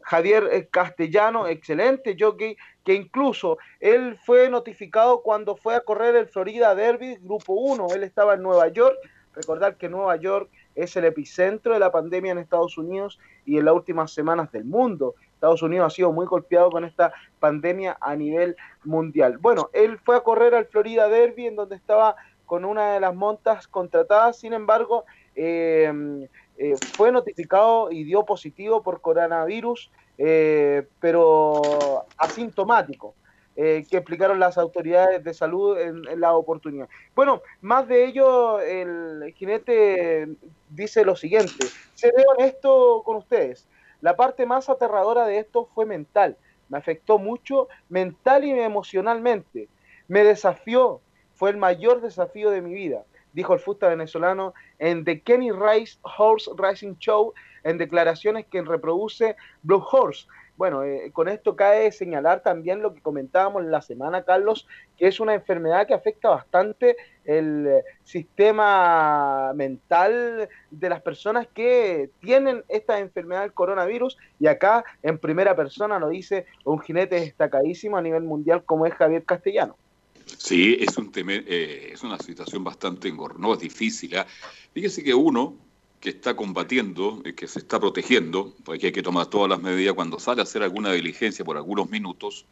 [0.02, 6.26] Javier eh, Castellano, excelente jockey, que incluso él fue notificado cuando fue a correr el
[6.26, 8.96] Florida Derby, Grupo 1, él estaba en Nueva York,
[9.34, 13.64] Recordar que Nueva York es el epicentro de la pandemia en Estados Unidos y en
[13.64, 15.14] las últimas semanas del mundo.
[15.40, 19.38] Estados Unidos ha sido muy golpeado con esta pandemia a nivel mundial.
[19.38, 22.14] Bueno, él fue a correr al Florida Derby en donde estaba
[22.44, 28.82] con una de las montas contratadas, sin embargo, eh, eh, fue notificado y dio positivo
[28.82, 33.14] por coronavirus, eh, pero asintomático.
[33.56, 36.88] eh, que explicaron las autoridades de salud en, la oportunidad.
[37.14, 40.28] Bueno, más de ello, el jinete
[40.70, 43.66] dice lo siguiente, seré honesto con ustedes,
[44.00, 46.36] la parte más aterradora de esto fue mental,
[46.68, 49.68] me afectó mucho mental y emocionalmente,
[50.08, 51.00] me desafió,
[51.34, 55.98] fue el mayor desafío de mi vida, dijo el fusta venezolano en The Kenny Rice
[56.18, 57.32] Horse Racing Show
[57.64, 60.26] en declaraciones que reproduce Blue Horse.
[60.60, 64.66] Bueno, eh, con esto cae señalar también lo que comentábamos la semana, Carlos,
[64.98, 72.10] que es una enfermedad que afecta bastante el eh, sistema mental de las personas que
[72.20, 74.18] tienen esta enfermedad del coronavirus.
[74.38, 78.92] Y acá, en primera persona, lo dice un jinete destacadísimo a nivel mundial como es
[78.92, 79.78] Javier Castellano.
[80.26, 84.14] Sí, es, un teme- eh, es una situación bastante engorrosa, difícil.
[84.18, 84.26] ¿ah?
[84.74, 85.56] Fíjese que uno
[86.00, 89.94] que está combatiendo, eh, que se está protegiendo, porque hay que tomar todas las medidas
[89.94, 92.46] cuando sale a hacer alguna diligencia por algunos minutos,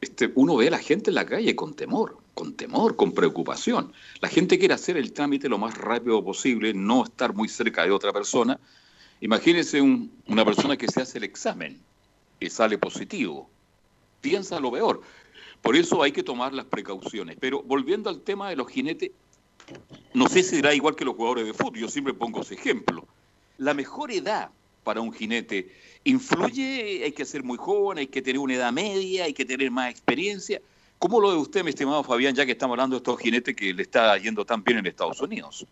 [0.00, 3.92] este, uno ve a la gente en la calle con temor, con temor, con preocupación.
[4.20, 7.92] La gente quiere hacer el trámite lo más rápido posible, no estar muy cerca de
[7.92, 8.58] otra persona.
[9.20, 11.80] Imagínese un- una persona que se hace el examen
[12.40, 13.48] y sale positivo.
[14.20, 15.00] Piensa lo peor.
[15.62, 17.36] Por eso hay que tomar las precauciones.
[17.40, 19.12] Pero volviendo al tema de los jinetes,
[20.14, 23.06] no sé si será igual que los jugadores de fútbol, yo siempre pongo ese ejemplo.
[23.58, 24.50] La mejor edad
[24.84, 25.68] para un jinete
[26.04, 29.70] influye, hay que ser muy joven, hay que tener una edad media, hay que tener
[29.70, 30.60] más experiencia.
[30.98, 33.72] ¿Cómo lo ve usted, mi estimado Fabián, ya que estamos hablando de estos jinetes que
[33.72, 35.66] le está yendo tan bien en Estados Unidos?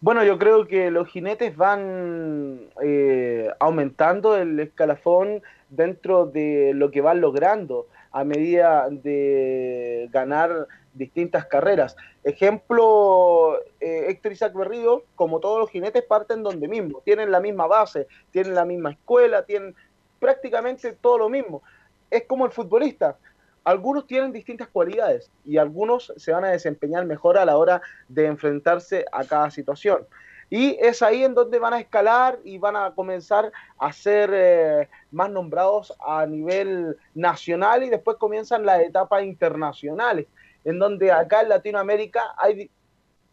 [0.00, 7.00] Bueno, yo creo que los jinetes van eh, aumentando el escalafón dentro de lo que
[7.00, 11.96] van logrando a medida de ganar distintas carreras.
[12.22, 17.66] Ejemplo, eh, Héctor Isaac Berrío, como todos los jinetes, parten donde mismo, tienen la misma
[17.66, 19.74] base, tienen la misma escuela, tienen
[20.18, 21.62] prácticamente todo lo mismo.
[22.10, 23.18] Es como el futbolista.
[23.64, 28.26] Algunos tienen distintas cualidades y algunos se van a desempeñar mejor a la hora de
[28.26, 30.06] enfrentarse a cada situación.
[30.50, 34.88] Y es ahí en donde van a escalar y van a comenzar a ser eh,
[35.10, 40.26] más nombrados a nivel nacional y después comienzan las etapas internacionales,
[40.64, 42.70] en donde acá en Latinoamérica hay,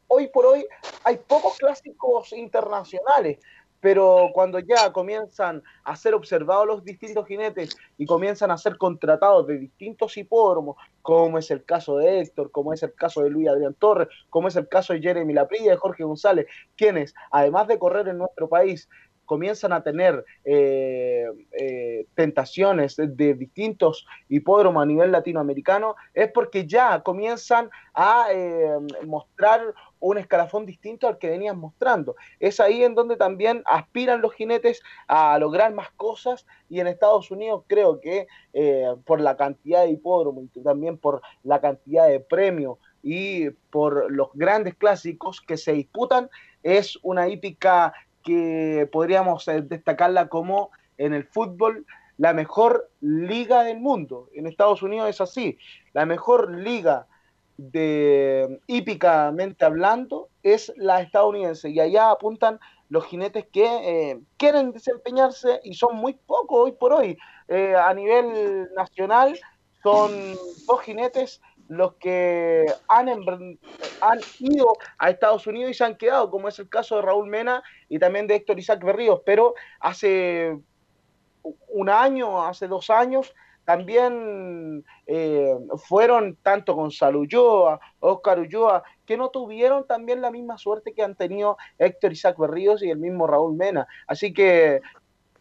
[0.07, 0.65] hoy por hoy,
[1.03, 3.39] hay pocos clásicos internacionales,
[3.81, 9.47] pero cuando ya comienzan a ser observados los distintos jinetes y comienzan a ser contratados
[9.47, 13.49] de distintos hipódromos, como es el caso de Héctor, como es el caso de Luis
[13.49, 16.45] Adrián Torres, como es el caso de Jeremy Laprilla, de Jorge González,
[16.77, 18.87] quienes, además de correr en nuestro país,
[19.31, 27.01] comienzan a tener eh, eh, tentaciones de, distintos hipódromos a nivel latinoamericano, es porque ya
[27.01, 32.17] comienzan a eh, mostrar un escalafón distinto al que venían mostrando.
[32.41, 37.31] Es ahí en donde también aspiran los jinetes a lograr más cosas y en Estados
[37.31, 38.27] Unidos creo que
[39.05, 44.29] por la cantidad de hipódromos y también por la cantidad de premios y por los
[44.33, 46.29] grandes clásicos que se disputan,
[46.63, 51.85] es una hípica que podríamos eh, destacarla como en el fútbol
[52.17, 54.29] la mejor liga del mundo.
[54.33, 55.57] En Estados Unidos es así.
[55.93, 57.07] La mejor liga
[57.57, 65.61] de hípicamente hablando es la estadounidense y allá apuntan los jinetes que eh, quieren desempeñarse
[65.63, 67.17] y son muy pocos hoy por hoy.
[67.47, 69.39] Eh, a nivel nacional
[69.81, 70.11] son
[70.67, 71.41] dos jinetes
[71.71, 76.67] los que han, han ido a Estados Unidos y se han quedado, como es el
[76.67, 80.59] caso de Raúl Mena y también de Héctor Isaac Berríos, pero hace
[81.69, 83.33] un año, hace dos años,
[83.63, 85.55] también eh,
[85.87, 91.15] fueron tanto Gonzalo Ulloa, Oscar Ulloa, que no tuvieron también la misma suerte que han
[91.15, 93.87] tenido Héctor Isaac Berríos y el mismo Raúl Mena.
[94.07, 94.81] Así que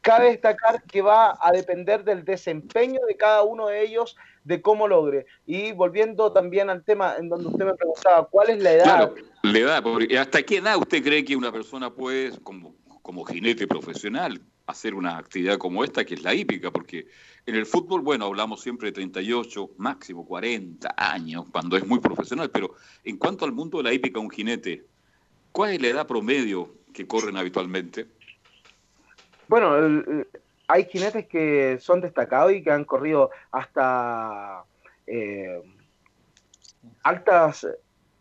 [0.00, 4.88] cabe destacar que va a depender del desempeño de cada uno de ellos, de cómo
[4.88, 5.26] logre.
[5.46, 8.84] Y volviendo también al tema en donde usted me preguntaba, ¿cuál es la edad?
[8.84, 13.24] Claro, le da, porque ¿hasta qué edad usted cree que una persona puede, como, como
[13.24, 16.70] jinete profesional, hacer una actividad como esta, que es la hípica?
[16.70, 17.06] Porque
[17.46, 22.50] en el fútbol, bueno, hablamos siempre de 38, máximo 40 años, cuando es muy profesional,
[22.50, 24.86] pero en cuanto al mundo de la hípica, un jinete,
[25.52, 28.06] ¿cuál es la edad promedio que corren habitualmente?
[29.48, 30.28] Bueno, el-
[30.70, 34.64] hay jinetes que son destacados y que han corrido hasta
[35.06, 35.60] eh,
[37.02, 37.66] altas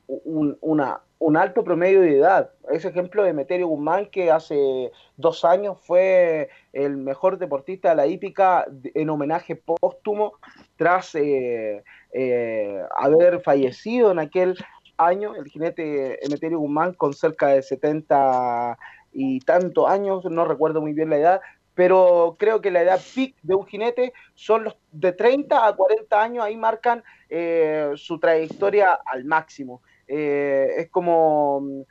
[0.08, 2.50] un, una, un alto promedio de edad.
[2.72, 8.08] Ese ejemplo de Meterio Guzmán, que hace dos años fue el mejor deportista de la
[8.08, 8.66] hípica
[8.96, 10.34] en homenaje póstumo
[10.76, 14.58] tras eh, eh, haber fallecido en aquel
[14.98, 18.76] año, el jinete Emeterio Guzmán con cerca de 70
[19.12, 21.42] y tantos años, no recuerdo muy bien la edad,
[21.80, 26.22] pero creo que la edad peak de un jinete son los de 30 a 40
[26.22, 29.82] años, ahí marcan eh, su trayectoria al máximo.
[30.06, 31.82] Eh, es como, mm,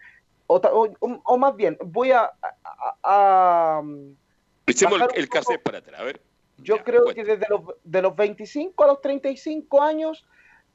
[0.46, 0.60] o,
[1.24, 2.30] o, más bien, voy a...
[3.02, 3.80] a,
[4.66, 6.20] Echemos el, el cassette para atrás, a ver.
[6.58, 10.26] Yo creo que desde los, de los 25 a los 35 años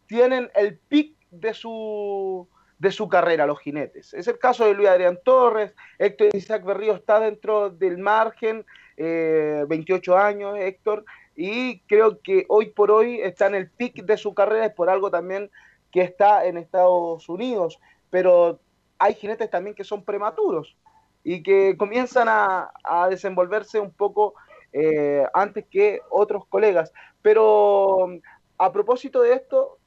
[0.07, 2.47] tienen el pic de su,
[2.79, 4.15] de su carrera los jinetes.
[4.15, 8.65] Es el caso de Luis Adrián Torres, Héctor Isaac Berrío está dentro del margen,
[8.97, 11.05] 28 eh, años Héctor,
[11.35, 14.89] y creo que hoy por hoy está en el pic de su carrera, es por
[14.89, 15.49] algo también
[15.91, 17.79] que está en Estados Unidos,
[18.09, 18.59] pero
[18.99, 20.75] hay jinetes también que son prematuros
[21.23, 24.35] y que comienzan a, a desenvolverse un poco
[24.73, 26.91] eh, antes que otros colegas.
[27.21, 28.09] Pero
[28.57, 29.77] a propósito de esto,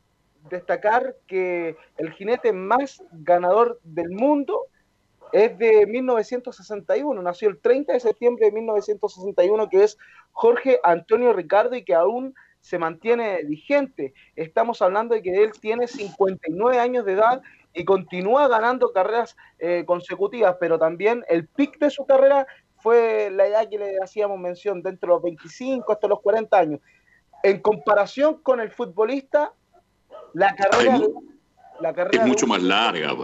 [0.48, 4.66] destacar que el jinete más ganador del mundo
[5.32, 9.98] es de 1961, nació el 30 de septiembre de 1961, que es
[10.32, 14.12] Jorge Antonio Ricardo y que aún se mantiene vigente.
[14.34, 17.42] Estamos hablando de que él tiene 59 años de edad
[17.72, 22.46] y continúa ganando carreras eh, consecutivas, pero también el pic de su carrera
[22.78, 26.80] fue la edad que le hacíamos mención, dentro de los 25 hasta los 40 años.
[27.42, 29.52] En comparación con el futbolista,
[30.32, 31.00] la carrera,
[31.80, 33.14] la carrera es mucho más larga.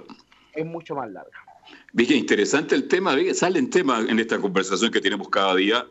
[0.53, 1.52] Es mucho más larga.
[1.93, 5.87] Viste, interesante el tema, salen temas en esta conversación que tenemos cada día,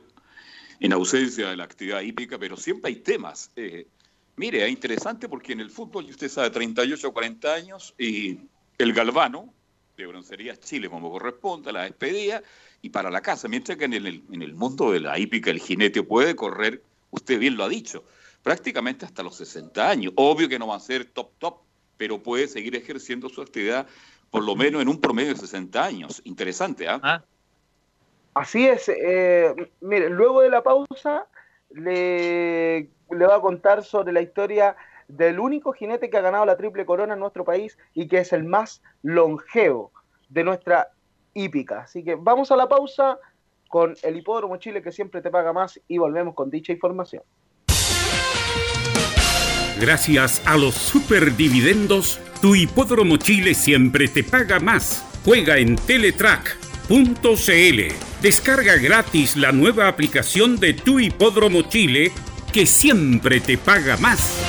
[0.79, 3.51] en ausencia de la actividad hípica, pero siempre hay temas.
[3.55, 3.87] Eh,
[4.35, 8.39] mire, es interesante porque en el fútbol, usted sabe, 38 o 40 años, y
[8.77, 9.53] el galvano
[9.95, 12.41] de Broncerías Chile, como corresponde, la despedida,
[12.81, 15.59] y para la casa, mientras que en el, en el mundo de la hípica el
[15.59, 16.81] jinete puede correr,
[17.11, 18.03] usted bien lo ha dicho,
[18.41, 20.13] prácticamente hasta los 60 años.
[20.15, 21.57] Obvio que no va a ser top top,
[21.97, 23.87] pero puede seguir ejerciendo su actividad
[24.31, 26.21] por lo menos en un promedio de 60 años.
[26.23, 26.99] Interesante, ¿ah?
[27.03, 27.23] ¿Ah?
[28.33, 28.89] Así es.
[28.89, 31.27] Eh, mire, luego de la pausa
[31.69, 34.75] le, le voy a contar sobre la historia
[35.09, 38.31] del único jinete que ha ganado la triple corona en nuestro país y que es
[38.31, 39.91] el más longevo
[40.29, 40.91] de nuestra
[41.33, 41.81] hípica.
[41.81, 43.19] Así que vamos a la pausa
[43.67, 47.23] con el Hipódromo Chile que siempre te paga más y volvemos con dicha información.
[49.79, 55.05] Gracias a los superdividendos, tu Hipódromo Chile siempre te paga más.
[55.23, 56.91] Juega en Teletrack.cl.
[58.21, 62.11] Descarga gratis la nueva aplicación de tu Hipódromo Chile
[62.51, 64.41] que siempre te paga más.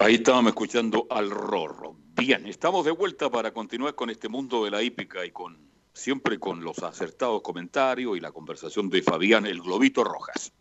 [0.00, 1.94] Ahí estábamos escuchando al Rorro.
[2.16, 6.38] Bien, estamos de vuelta para continuar con este mundo de la hípica y con siempre
[6.40, 10.52] con los acertados comentarios y la conversación de Fabián el Globito Rojas.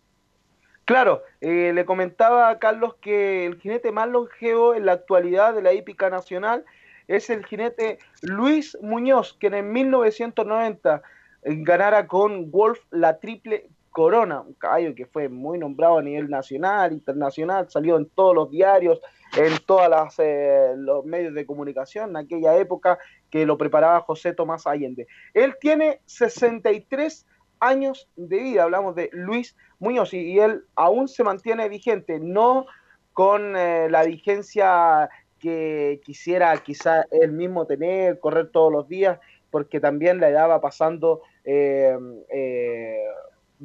[0.90, 5.62] Claro, eh, le comentaba a Carlos que el jinete más longevo en la actualidad de
[5.62, 6.66] la hípica nacional
[7.08, 11.04] es el jinete Luis Muñoz, que en 1990
[11.44, 16.92] ganara con Wolf la triple corona, un caballo que fue muy nombrado a nivel nacional,
[16.92, 19.00] internacional, salió en todos los diarios,
[19.38, 22.98] en todos eh, los medios de comunicación en aquella época
[23.30, 25.06] que lo preparaba José Tomás Allende.
[25.36, 27.28] Él tiene 63
[27.60, 32.66] años de vida, hablamos de Luis Muñoz, y, él aún se mantiene vigente, no
[33.14, 35.10] con eh, la vigencia
[35.40, 39.20] que quisiera quizá él mismo tener, correr todos los días,
[39.52, 41.98] porque también la edad va pasando, eh,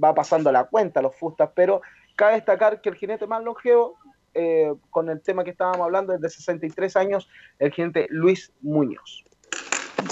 [0.03, 1.83] va pasando la cuenta los fustas, pero
[2.16, 3.99] cabe destacar que el jinete más longevo
[4.35, 7.29] eh, con el tema que estábamos hablando, es de 63 años,
[7.61, 9.25] el jinete Luis Muñoz.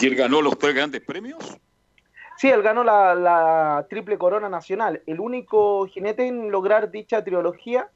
[0.01, 1.59] ¿Y él ganó los tres grandes premios?
[2.43, 5.01] Sí, él ganó la, triple corona nacional.
[5.07, 7.89] El único jinete en lograr dicha trilogía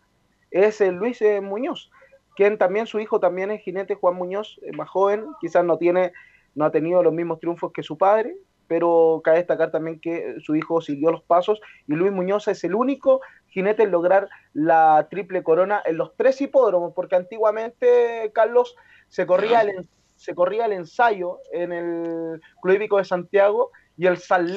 [0.53, 1.91] es el Luis eh, Muñoz,
[2.37, 6.13] quien también su hijo también es jinete Juan Muñoz, más joven, quizás no tiene,
[6.55, 8.37] no ha tenido los mismos triunfos que su padre,
[8.69, 12.77] pero cabe destacar también que su hijo siguió los pasos y Luis Muñoz es el
[12.77, 18.77] único jinete en lograr la triple corona en los tres hipódromos, porque antiguamente, Carlos,
[19.09, 24.19] se corría el, se corría el ensayo en el Club Hípico de Santiago y el
[24.19, 24.57] Salt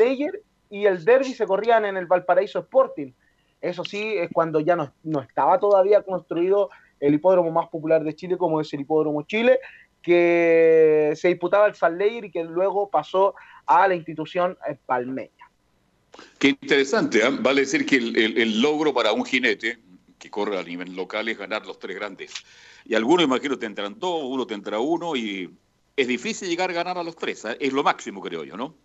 [0.69, 3.11] y el Derby se corrían en el Valparaíso Sporting.
[3.61, 8.15] Eso sí, es cuando ya no, no estaba todavía construido el hipódromo más popular de
[8.15, 9.59] Chile, como es el Hipódromo Chile,
[10.01, 13.35] que se disputaba el Salt y que luego pasó
[13.65, 15.31] a la institución palmeña.
[16.37, 17.29] Qué interesante, ¿eh?
[17.39, 19.77] vale decir que el, logro para un jinete,
[20.17, 22.33] que corre a nivel local es ganar los tres grandes.
[22.85, 25.49] Y algunos, imagino, tendrán dos, uno tendrá uno, y
[25.95, 27.45] es difícil llegar a ganar a los tres.
[27.45, 27.57] ¿eh?
[27.59, 28.75] Es lo máximo, creo yo, ¿no?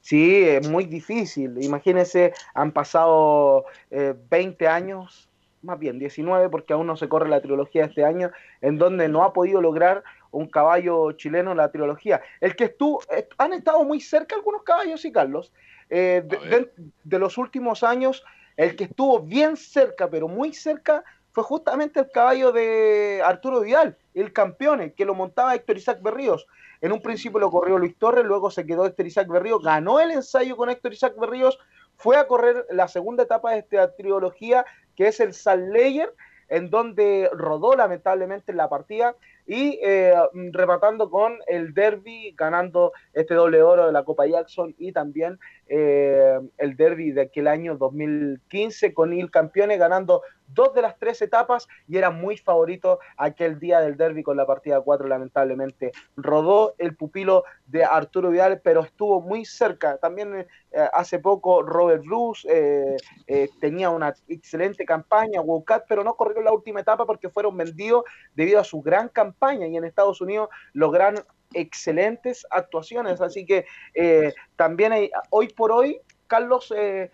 [0.00, 1.62] Sí, es muy difícil.
[1.62, 5.28] Imagínense, han pasado eh, 20 años,
[5.62, 8.30] más bien 19, porque aún no se corre la trilogía de este año,
[8.62, 12.22] en donde no ha podido lograr un caballo chileno la trilogía.
[12.40, 13.02] El que estuvo,
[13.36, 15.52] han estado muy cerca algunos caballos, sí, Carlos.
[15.90, 16.72] Eh, de, de-
[17.04, 18.24] de los últimos años,
[18.56, 23.96] el que estuvo bien cerca, pero muy cerca, fue justamente el caballo de Arturo Vidal,
[24.14, 26.46] el campeón, que lo montaba Héctor Isaac Berríos.
[26.80, 30.10] En un principio lo corrió Luis Torres, luego se quedó Héctor Isaac Berríos, ganó el
[30.10, 31.58] ensayo con Héctor Isaac Berríos,
[31.96, 34.64] fue a correr la segunda etapa de esta trilogía,
[34.96, 36.14] que es el Salt Layer,
[36.48, 39.14] en donde rodó lamentablemente en la partida
[39.50, 40.14] y eh,
[40.52, 46.38] rematando con el derby, ganando este doble oro de la Copa Jackson y también eh,
[46.56, 51.68] el derby de aquel año 2015 con el campeones ganando dos de las tres etapas
[51.86, 56.96] y era muy favorito aquel día del derby con la partida 4 lamentablemente rodó el
[56.96, 59.98] pupilo de Arturo Vidal pero estuvo muy cerca.
[59.98, 60.46] También eh,
[60.92, 66.80] hace poco Robert Bruce eh, tenía una excelente campaña Wildcat pero no corrió la última
[66.80, 68.04] etapa porque fueron vendidos
[68.34, 71.16] debido a su gran campaña y en Estados Unidos lograron
[71.54, 73.64] excelentes actuaciones así que
[73.94, 77.10] eh, también hay, hoy por hoy Carlos eh,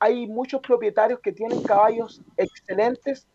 [0.00, 3.28] hay muchos propietarios que tienen caballos excelentes,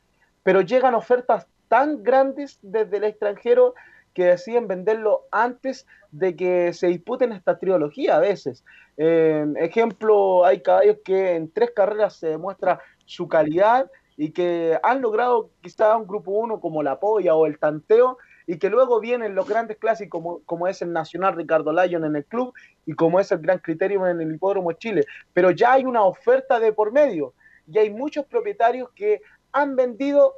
[0.44, 3.76] pero llegan ofertas tan grandes desde el extranjero
[4.14, 8.64] que deciden venderlo antes de que se disputen esta trilogía a veces.
[8.98, 15.02] Eh, ejemplo, hay caballos que en tres carreras se demuestra su calidad y que han
[15.02, 18.18] logrado quizá un grupo 1 como la Polla o el Tanteo
[18.48, 22.16] y que luego vienen los grandes clásicos como, como es el Nacional Ricardo Lyon en
[22.16, 22.54] el club
[22.86, 25.04] y como es el Gran Criterio en el Hipódromo Chile.
[25.34, 27.34] Pero ya hay una oferta de por medio
[27.68, 30.34] y hay muchos propietarios que han vendido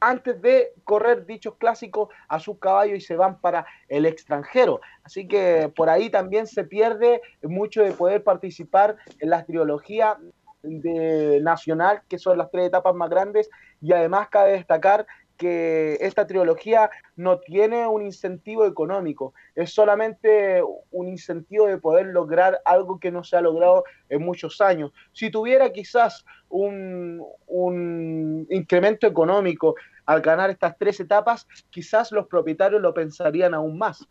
[0.00, 4.80] antes de correr dichos clásicos a sus caballos y se van para el extranjero.
[5.02, 10.18] Así que por ahí también se pierde mucho de poder participar en la trilogía
[10.62, 13.48] de nacional, que son las tres etapas más grandes,
[13.80, 15.06] y además cabe destacar
[15.36, 22.60] que esta trilogía no tiene un incentivo económico, es solamente un incentivo de poder lograr
[22.64, 24.92] algo que no se ha logrado en muchos años.
[25.12, 29.74] Si tuviera quizás un, un incremento económico
[30.06, 34.06] al ganar estas tres etapas, quizás los propietarios lo pensarían aún más.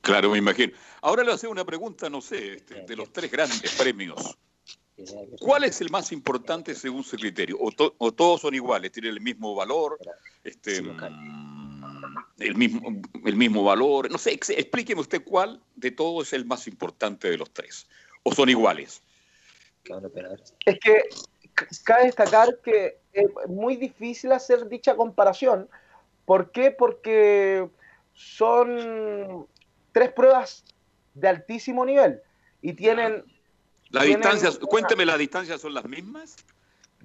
[0.00, 0.72] Claro, me imagino.
[1.02, 4.36] Ahora le hacer una pregunta, no sé, este, de los tres grandes premios.
[5.40, 7.56] ¿Cuál es el más importante según su criterio?
[7.60, 8.92] ¿O, to- o todos son iguales?
[8.92, 9.98] ¿Tienen el mismo valor?
[10.44, 14.10] Este, mm, el, mismo, el mismo valor?
[14.10, 17.86] No sé, ex- explíqueme usted cuál de todos es el más importante de los tres.
[18.22, 19.02] ¿O son iguales?
[20.66, 21.02] Es que
[21.84, 25.68] cabe destacar que es muy difícil hacer dicha comparación.
[26.26, 26.70] ¿Por qué?
[26.70, 27.68] Porque
[28.12, 29.46] son
[29.92, 30.64] tres pruebas
[31.14, 32.20] de altísimo nivel
[32.62, 33.24] y tienen...
[33.90, 36.36] ¿La distancia, una- cuénteme, ¿las distancias son las mismas?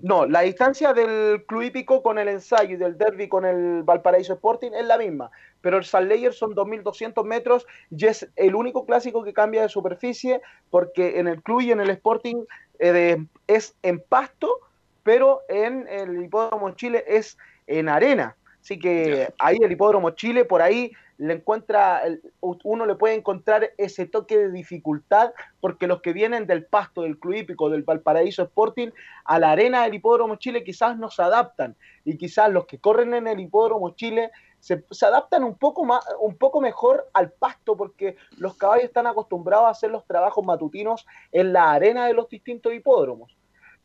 [0.01, 4.33] No, la distancia del Club Hípico con el ensayo y del Derby con el Valparaíso
[4.33, 5.31] Sporting es la misma,
[5.61, 9.69] pero el Salt Layer son 2.200 metros y es el único clásico que cambia de
[9.69, 12.43] superficie porque en el Club y en el Sporting
[12.79, 14.59] eh, de- es en pasto,
[15.03, 17.37] pero en el Hipódromo Chile es
[17.67, 18.35] en arena.
[18.61, 22.03] Así que ahí el Hipódromo Chile, por ahí le encuentra,
[22.41, 27.17] uno le puede encontrar ese toque de dificultad, porque los que vienen del pasto, del
[27.17, 28.89] Club Hípico, del Valparaíso Sporting,
[29.23, 33.13] a la arena del Hipódromo Chile quizás no se adaptan, y quizás los que corren
[33.13, 37.77] en el Hipódromo Chile se, se adaptan un poco, más, un poco mejor al pasto,
[37.77, 42.27] porque los caballos están acostumbrados a hacer los trabajos matutinos en la arena de los
[42.29, 43.37] distintos hipódromos.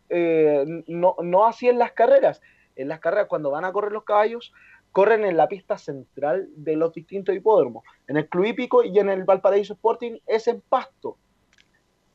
[0.08, 2.40] Eh, no, no así en las carreras.
[2.76, 4.52] En las carreras, cuando van a correr los caballos,
[4.92, 7.84] corren en la pista central de los distintos hipódromos.
[8.06, 11.16] En el Club Hípico y en el Valparaíso Sporting es en pasto.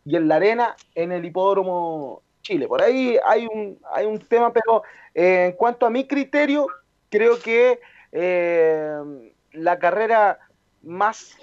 [0.06, 2.68] Y en la arena, en el hipódromo Chile.
[2.68, 4.84] Por ahí hay un, hay un tema, pero
[5.14, 6.68] eh, en cuanto a mi criterio,
[7.10, 7.80] creo que
[8.12, 10.40] eh, la carrera
[10.84, 11.36] más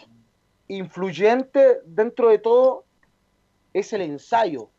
[0.69, 2.85] influyente dentro de todo
[3.73, 4.71] es el ensayo.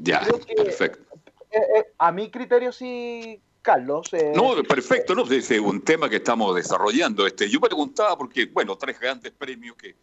[0.00, 0.22] Ya,
[0.56, 1.04] perfecto.
[1.50, 4.12] Eh, eh, a mi criterio sí, Carlos.
[4.12, 7.26] eh, No, perfecto, no, es eh, un tema que estamos desarrollando.
[7.26, 9.96] Este, yo preguntaba porque, bueno, tres grandes premios que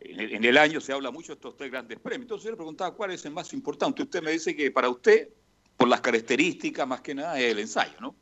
[0.00, 2.22] en el, en el año se habla mucho de estos tres grandes premios.
[2.22, 4.02] Entonces yo le preguntaba cuál es el más importante.
[4.02, 5.28] Usted me dice que para usted,
[5.76, 8.14] por las características más que nada, es el ensayo, ¿no?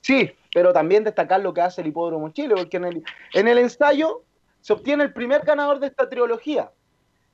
[0.00, 3.04] Sí, pero también destacar lo que hace el Hipódromo Chile, porque en el,
[3.34, 4.22] en el ensayo
[4.60, 6.70] se obtiene el primer ganador de esta trilogía.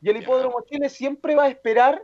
[0.01, 2.03] Y el Hipódromo Chile siempre va a esperar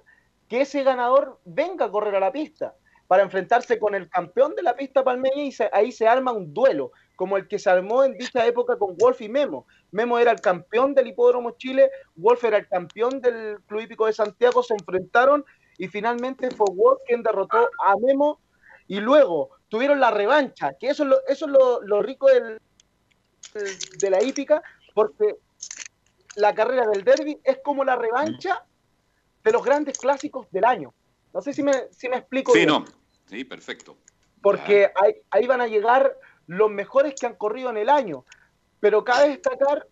[0.49, 2.74] que ese ganador venga a correr a la pista.
[3.13, 6.55] Para enfrentarse con el campeón de la pista palmeña y se- ahí se arma un
[6.55, 9.67] duelo, como el que se armó en dicha época con Wolf y Memo.
[9.91, 14.15] Memo era el campeón del Hipódromo Chile, Wolf era el campeón del Club Hípico de
[14.15, 15.45] Santiago, se enfrentaron
[15.77, 18.41] y finalmente fue Wolf quien derrotó a Memo
[18.89, 22.59] y luego tuvieron la revancha, que eso es lo, eso es lo, lo rico del,
[23.99, 24.63] de la hípica,
[24.95, 25.37] porque
[26.37, 28.65] la carrera del derby es como la revancha
[29.45, 30.95] de los grandes clásicos del año.
[31.35, 32.53] No sé si me, si me explico.
[32.53, 32.69] Sí, bien.
[32.71, 33.02] no.
[33.33, 33.97] Sí, perfecto.
[34.43, 36.15] Porque ahí, ahí van a llegar
[36.47, 38.27] los mejores que han corrido en el año.
[38.79, 39.87] Pero cabe destacar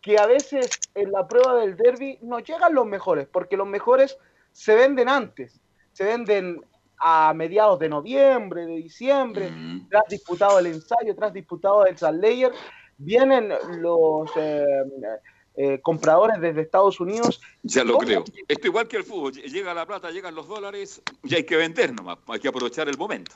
[0.00, 4.16] que a veces en la prueba del derby no llegan los mejores, porque los mejores
[4.52, 5.60] se venden antes,
[5.92, 6.60] se venden
[7.00, 9.50] a mediados de noviembre, de diciembre,
[9.90, 12.52] tras disputado el ensayo, tras disputado el Salt Layer,
[12.96, 14.64] vienen los eh,
[15.60, 17.40] eh, compradores desde Estados Unidos.
[17.64, 18.22] Ya lo creo.
[18.46, 19.32] Esto igual que el fútbol.
[19.32, 22.18] Llega la plata, llegan los dólares y hay que vender nomás.
[22.28, 23.34] Hay que aprovechar el momento.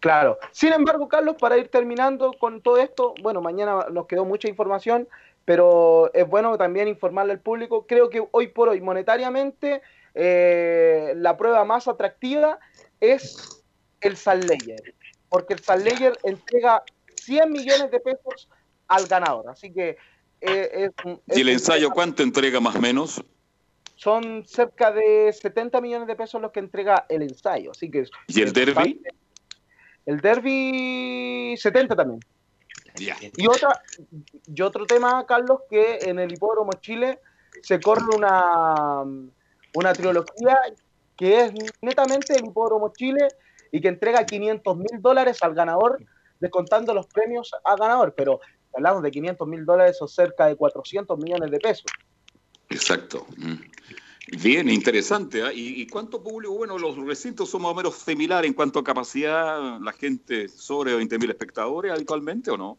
[0.00, 0.38] Claro.
[0.52, 5.06] Sin embargo, Carlos, para ir terminando con todo esto, bueno, mañana nos quedó mucha información,
[5.44, 7.86] pero es bueno también informarle al público.
[7.86, 9.82] Creo que hoy por hoy, monetariamente,
[10.14, 12.58] eh, la prueba más atractiva
[13.00, 13.62] es
[14.00, 14.94] el Layer,
[15.28, 16.82] porque el Layer entrega
[17.16, 18.48] 100 millones de pesos
[18.86, 19.50] al ganador.
[19.50, 19.98] Así que
[20.40, 23.22] eh, es un- ¿Y el ensayo cuánto entrega más o menos?
[23.94, 27.72] son cerca de 70 millones de pesos los que entrega el ensayo.
[27.72, 29.02] Así que ¿Y el derby?
[30.06, 32.24] El derby 70 también.
[33.36, 33.82] Y otra
[34.46, 37.18] y otro tema, Carlos, que en el Hipódromo Chile
[37.60, 39.02] se corre una,
[39.74, 40.58] una trilogía
[41.16, 41.52] que es
[41.82, 43.28] netamente el Hipódromo Chile
[43.72, 45.98] y que entrega 500 mil dólares al ganador,
[46.38, 48.14] descontando los premios al ganador.
[48.16, 48.40] Pero
[48.78, 51.86] hablamos de 500 mil dólares o cerca de 400 millones de pesos.
[52.70, 53.26] Exacto.
[53.36, 53.54] Mm.
[54.42, 55.42] Bien, interesante.
[55.42, 55.50] ¿ah?
[55.52, 56.54] ¿Y, cuánto público?
[56.54, 59.80] Bueno, los recintos son más o menos similares en cuanto a capacidad.
[59.80, 62.78] La gente sobre 20.000 espectadores habitualmente o no?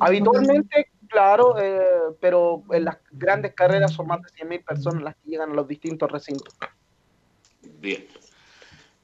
[0.00, 1.80] Habitualmente, claro, eh,
[2.20, 5.54] pero en las grandes carreras son más de 100 mil personas las que llegan a
[5.54, 6.54] los distintos recintos.
[7.78, 8.06] Bien.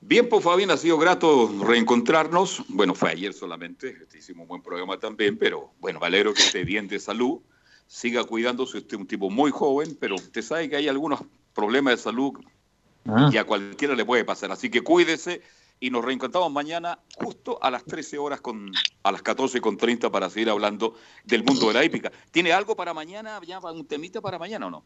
[0.08, 2.62] Bien, pues Fabián, ha sido grato reencontrarnos.
[2.68, 6.42] Bueno, fue ayer solamente, este, hicimos un buen programa también, pero bueno, me alegro que
[6.42, 7.40] esté bien de salud.
[7.88, 11.22] Siga cuidándose, usted es un tipo muy joven, pero usted sabe que hay algunos
[11.52, 12.34] problemas de salud
[13.32, 14.52] y a cualquiera le puede pasar.
[14.52, 15.42] Así que cuídese
[15.80, 18.70] y nos reencontramos mañana justo a las 13 horas, con,
[19.02, 22.12] a las 14 con 30 para seguir hablando del mundo de la hípica.
[22.30, 24.84] ¿Tiene algo para mañana, ya un temita para mañana o no?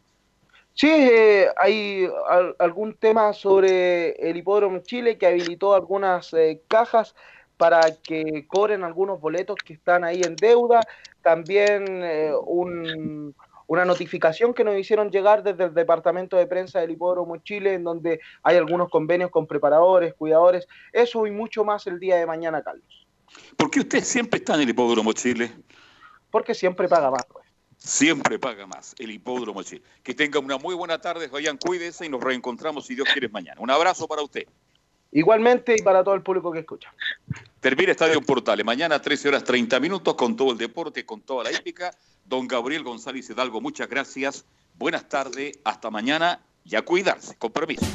[0.73, 7.15] Sí, eh, hay al- algún tema sobre el Hipódromo Chile que habilitó algunas eh, cajas
[7.57, 10.81] para que cobren algunos boletos que están ahí en deuda.
[11.21, 13.35] También eh, un-
[13.67, 17.83] una notificación que nos hicieron llegar desde el Departamento de Prensa del Hipódromo Chile, en
[17.85, 20.67] donde hay algunos convenios con preparadores, cuidadores.
[20.91, 23.07] Eso y mucho más el día de mañana, Carlos.
[23.55, 25.51] ¿Por qué usted siempre está en el Hipódromo Chile?
[26.31, 27.25] Porque siempre paga más.
[27.83, 29.81] Siempre paga más el Hipódromo Chile.
[30.03, 33.59] Que tenga una muy buena tarde, Fabián, cuídese y nos reencontramos si Dios quiere mañana.
[33.59, 34.45] Un abrazo para usted.
[35.11, 36.93] Igualmente y para todo el público que escucha.
[37.59, 38.63] Termina Estadio Portales.
[38.63, 41.91] Mañana 13 horas 30 minutos con todo el deporte, con toda la hípica.
[42.23, 44.45] Don Gabriel González Hidalgo, muchas gracias.
[44.77, 47.35] Buenas tardes, hasta mañana y a cuidarse.
[47.35, 47.85] Con permiso.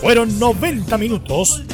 [0.00, 1.64] Fueron 90 minutos